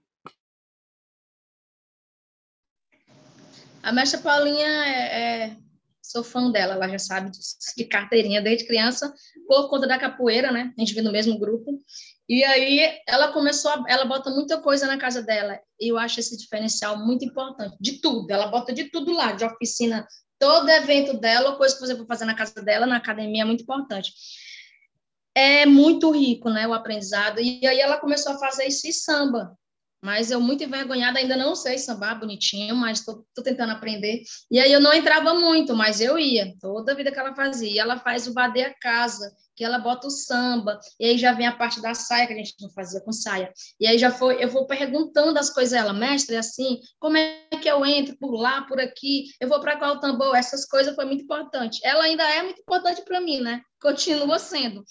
A 3.82 3.92
mestra 3.92 4.20
Paulinha 4.20 4.68
é, 4.68 5.20
é, 5.20 5.56
sou 6.02 6.22
fã 6.22 6.50
dela, 6.50 6.74
ela 6.74 6.88
já 6.90 6.98
sabe 6.98 7.30
de 7.78 7.84
carteirinha 7.86 8.42
desde 8.42 8.66
criança, 8.66 9.10
por 9.48 9.70
conta 9.70 9.88
da 9.88 9.98
capoeira, 9.98 10.52
né? 10.52 10.74
A 10.76 10.80
gente 10.82 10.92
vem 10.92 11.02
no 11.02 11.12
mesmo 11.12 11.38
grupo. 11.38 11.80
E 12.28 12.42
aí 12.42 13.00
ela 13.06 13.32
começou, 13.32 13.70
a, 13.70 13.84
ela 13.88 14.04
bota 14.04 14.30
muita 14.30 14.60
coisa 14.60 14.86
na 14.86 14.98
casa 14.98 15.22
dela. 15.22 15.58
E 15.80 15.88
eu 15.88 15.98
acho 15.98 16.18
esse 16.18 16.36
diferencial 16.36 16.98
muito 16.98 17.24
importante. 17.24 17.76
De 17.80 18.00
tudo, 18.00 18.30
ela 18.30 18.48
bota 18.48 18.72
de 18.72 18.84
tudo 18.90 19.12
lá, 19.12 19.32
de 19.32 19.44
oficina, 19.44 20.06
todo 20.38 20.68
evento 20.68 21.18
dela, 21.18 21.56
coisa 21.56 21.74
que 21.74 21.80
você 21.80 21.96
for 21.96 22.06
fazer 22.06 22.24
na 22.24 22.34
casa 22.34 22.60
dela, 22.62 22.86
na 22.86 22.96
academia, 22.96 23.42
é 23.42 23.44
muito 23.44 23.62
importante. 23.62 24.12
É 25.34 25.66
muito 25.66 26.10
rico, 26.10 26.50
né, 26.50 26.66
o 26.66 26.74
aprendizado. 26.74 27.40
E 27.40 27.64
aí 27.66 27.78
ela 27.78 27.98
começou 27.98 28.32
a 28.32 28.38
fazer 28.38 28.64
esse 28.64 28.92
samba. 28.92 29.56
Mas 30.02 30.30
eu 30.30 30.40
muito 30.40 30.62
envergonhada, 30.62 31.18
ainda 31.18 31.36
não 31.36 31.54
sei 31.54 31.78
sambar 31.78 32.18
bonitinho, 32.18 32.76
mas 32.76 33.00
estou 33.00 33.24
tentando 33.42 33.72
aprender. 33.72 34.22
E 34.50 34.58
aí 34.60 34.72
eu 34.72 34.80
não 34.80 34.92
entrava 34.92 35.34
muito, 35.34 35.74
mas 35.74 36.00
eu 36.00 36.18
ia, 36.18 36.54
toda 36.60 36.92
a 36.92 36.94
vida 36.94 37.10
que 37.10 37.18
ela 37.18 37.34
fazia. 37.34 37.70
E 37.70 37.78
ela 37.78 37.98
faz 37.98 38.26
o 38.26 38.34
Badê 38.34 38.62
a 38.62 38.74
Casa, 38.74 39.34
que 39.56 39.64
ela 39.64 39.78
bota 39.78 40.06
o 40.06 40.10
samba, 40.10 40.78
e 41.00 41.06
aí 41.06 41.18
já 41.18 41.32
vem 41.32 41.46
a 41.46 41.56
parte 41.56 41.80
da 41.80 41.94
saia, 41.94 42.26
que 42.26 42.34
a 42.34 42.36
gente 42.36 42.54
não 42.60 42.70
fazia 42.70 43.00
com 43.00 43.12
saia. 43.12 43.52
E 43.80 43.86
aí 43.86 43.98
já 43.98 44.10
foi, 44.10 44.42
eu 44.42 44.48
vou 44.48 44.66
perguntando 44.66 45.38
as 45.38 45.50
coisas 45.50 45.72
ela, 45.72 45.92
mestre, 45.92 46.36
assim, 46.36 46.78
como 46.98 47.16
é 47.16 47.48
que 47.60 47.68
eu 47.68 47.84
entro 47.84 48.16
por 48.18 48.34
lá, 48.36 48.62
por 48.62 48.78
aqui, 48.78 49.24
eu 49.40 49.48
vou 49.48 49.60
para 49.60 49.76
qual 49.78 49.98
tambor? 49.98 50.36
Essas 50.36 50.66
coisas 50.66 50.94
foi 50.94 51.06
muito 51.06 51.24
importante. 51.24 51.80
Ela 51.82 52.04
ainda 52.04 52.22
é 52.22 52.42
muito 52.42 52.60
importante 52.60 53.02
para 53.02 53.20
mim, 53.20 53.40
né? 53.40 53.62
Continua 53.80 54.38
sendo. 54.38 54.84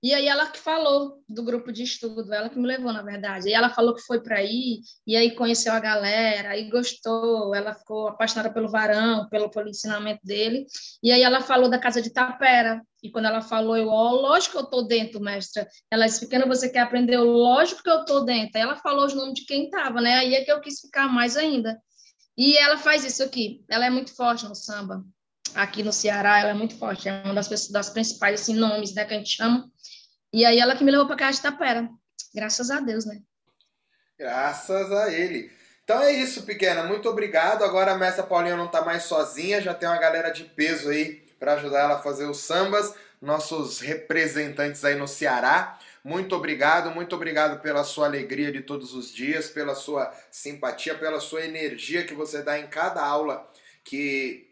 E 0.00 0.14
aí 0.14 0.28
ela 0.28 0.46
que 0.46 0.60
falou 0.60 1.20
do 1.28 1.42
grupo 1.42 1.72
de 1.72 1.82
estudo, 1.82 2.32
ela 2.32 2.48
que 2.48 2.58
me 2.58 2.66
levou, 2.66 2.92
na 2.92 3.02
verdade. 3.02 3.48
E 3.48 3.52
ela 3.52 3.68
falou 3.68 3.94
que 3.94 4.02
foi 4.02 4.20
para 4.22 4.36
aí, 4.36 4.80
e 5.04 5.16
aí 5.16 5.34
conheceu 5.34 5.72
a 5.72 5.80
galera, 5.80 6.50
aí 6.50 6.70
gostou, 6.70 7.52
ela 7.52 7.74
ficou 7.74 8.08
apaixonada 8.08 8.52
pelo 8.52 8.70
varão, 8.70 9.28
pelo, 9.28 9.50
pelo 9.50 9.68
ensinamento 9.68 10.20
dele. 10.24 10.66
E 11.02 11.10
aí 11.10 11.22
ela 11.22 11.40
falou 11.40 11.68
da 11.68 11.80
casa 11.80 12.00
de 12.00 12.10
Tapera. 12.12 12.80
E 13.02 13.10
quando 13.10 13.26
ela 13.26 13.40
falou, 13.40 13.76
eu, 13.76 13.88
oh, 13.88 14.16
lógico 14.16 14.56
que 14.56 14.62
eu 14.62 14.66
tô 14.66 14.82
dentro, 14.82 15.20
mestra. 15.20 15.68
Ela 15.90 16.06
disse, 16.06 16.20
pequena, 16.20 16.46
você 16.46 16.68
quer 16.68 16.80
aprender? 16.80 17.18
Lógico 17.18 17.82
que 17.82 17.90
eu 17.90 18.04
tô 18.04 18.20
dentro. 18.20 18.52
Aí 18.56 18.62
ela 18.62 18.76
falou 18.76 19.06
os 19.06 19.14
nomes 19.14 19.34
de 19.34 19.44
quem 19.46 19.64
estava, 19.64 20.00
né? 20.00 20.14
Aí 20.14 20.34
é 20.34 20.44
que 20.44 20.50
eu 20.50 20.60
quis 20.60 20.80
ficar 20.80 21.08
mais 21.08 21.36
ainda. 21.36 21.80
E 22.36 22.56
ela 22.56 22.76
faz 22.76 23.04
isso 23.04 23.22
aqui. 23.22 23.64
Ela 23.68 23.86
é 23.86 23.90
muito 23.90 24.14
forte 24.14 24.46
no 24.46 24.54
samba 24.54 25.04
aqui 25.54 25.82
no 25.82 25.92
Ceará, 25.92 26.40
ela 26.40 26.50
é 26.50 26.54
muito 26.54 26.76
forte, 26.76 27.08
é 27.08 27.22
uma 27.24 27.34
das, 27.34 27.68
das 27.68 27.90
principais 27.90 28.40
assim, 28.40 28.54
nomes 28.54 28.94
né, 28.94 29.04
que 29.04 29.14
a 29.14 29.18
gente 29.18 29.36
chama. 29.36 29.68
E 30.32 30.44
aí 30.44 30.58
ela 30.58 30.76
que 30.76 30.84
me 30.84 30.90
levou 30.90 31.06
para 31.06 31.16
casa 31.16 31.36
de 31.36 31.42
Tapera. 31.42 31.88
Graças 32.34 32.70
a 32.70 32.80
Deus, 32.80 33.06
né? 33.06 33.20
Graças 34.18 34.92
a 34.92 35.12
ele. 35.12 35.50
Então 35.82 36.02
é 36.02 36.12
isso, 36.12 36.42
pequena. 36.42 36.84
Muito 36.84 37.08
obrigado. 37.08 37.64
Agora 37.64 37.92
a 37.92 37.98
Mestra 37.98 38.22
Paulinha 38.22 38.56
não 38.56 38.66
está 38.66 38.82
mais 38.82 39.04
sozinha, 39.04 39.62
já 39.62 39.72
tem 39.72 39.88
uma 39.88 39.98
galera 39.98 40.30
de 40.30 40.44
peso 40.44 40.90
aí 40.90 41.26
para 41.38 41.54
ajudar 41.54 41.80
ela 41.80 41.94
a 41.96 42.02
fazer 42.02 42.26
os 42.26 42.38
sambas, 42.38 42.94
nossos 43.20 43.80
representantes 43.80 44.84
aí 44.84 44.94
no 44.94 45.08
Ceará. 45.08 45.78
Muito 46.04 46.34
obrigado, 46.34 46.90
muito 46.90 47.14
obrigado 47.14 47.60
pela 47.60 47.84
sua 47.84 48.06
alegria 48.06 48.50
de 48.52 48.60
todos 48.60 48.94
os 48.94 49.12
dias, 49.12 49.50
pela 49.50 49.74
sua 49.74 50.12
simpatia, 50.30 50.94
pela 50.94 51.20
sua 51.20 51.44
energia 51.44 52.04
que 52.04 52.14
você 52.14 52.42
dá 52.42 52.58
em 52.58 52.66
cada 52.66 53.04
aula 53.04 53.48
que 53.84 54.48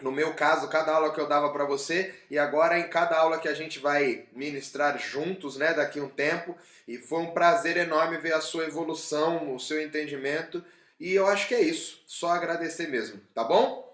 no 0.00 0.12
meu 0.12 0.34
caso, 0.34 0.68
cada 0.68 0.94
aula 0.94 1.12
que 1.12 1.20
eu 1.20 1.26
dava 1.26 1.52
para 1.52 1.64
você 1.64 2.14
e 2.30 2.38
agora 2.38 2.78
em 2.78 2.88
cada 2.88 3.18
aula 3.18 3.38
que 3.38 3.48
a 3.48 3.54
gente 3.54 3.78
vai 3.78 4.26
ministrar 4.32 4.98
juntos, 4.98 5.56
né, 5.56 5.74
daqui 5.74 6.00
um 6.00 6.08
tempo. 6.08 6.56
E 6.86 6.98
foi 6.98 7.20
um 7.20 7.32
prazer 7.32 7.76
enorme 7.76 8.18
ver 8.18 8.34
a 8.34 8.40
sua 8.40 8.64
evolução, 8.64 9.54
o 9.54 9.58
seu 9.58 9.82
entendimento. 9.82 10.64
E 11.00 11.14
eu 11.14 11.26
acho 11.26 11.48
que 11.48 11.54
é 11.54 11.60
isso. 11.60 12.02
Só 12.06 12.30
agradecer 12.30 12.88
mesmo, 12.88 13.20
tá 13.34 13.42
bom? 13.42 13.87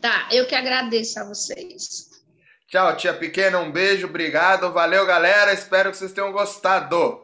Tá, 0.00 0.28
eu 0.32 0.46
que 0.46 0.54
agradeço 0.54 1.20
a 1.20 1.24
vocês. 1.24 2.08
Tchau, 2.68 2.96
tia 2.96 3.12
pequena, 3.12 3.58
um 3.58 3.70
beijo, 3.70 4.06
obrigado, 4.06 4.72
valeu, 4.72 5.04
galera. 5.04 5.52
Espero 5.52 5.90
que 5.90 5.96
vocês 5.96 6.12
tenham 6.12 6.32
gostado. 6.32 7.19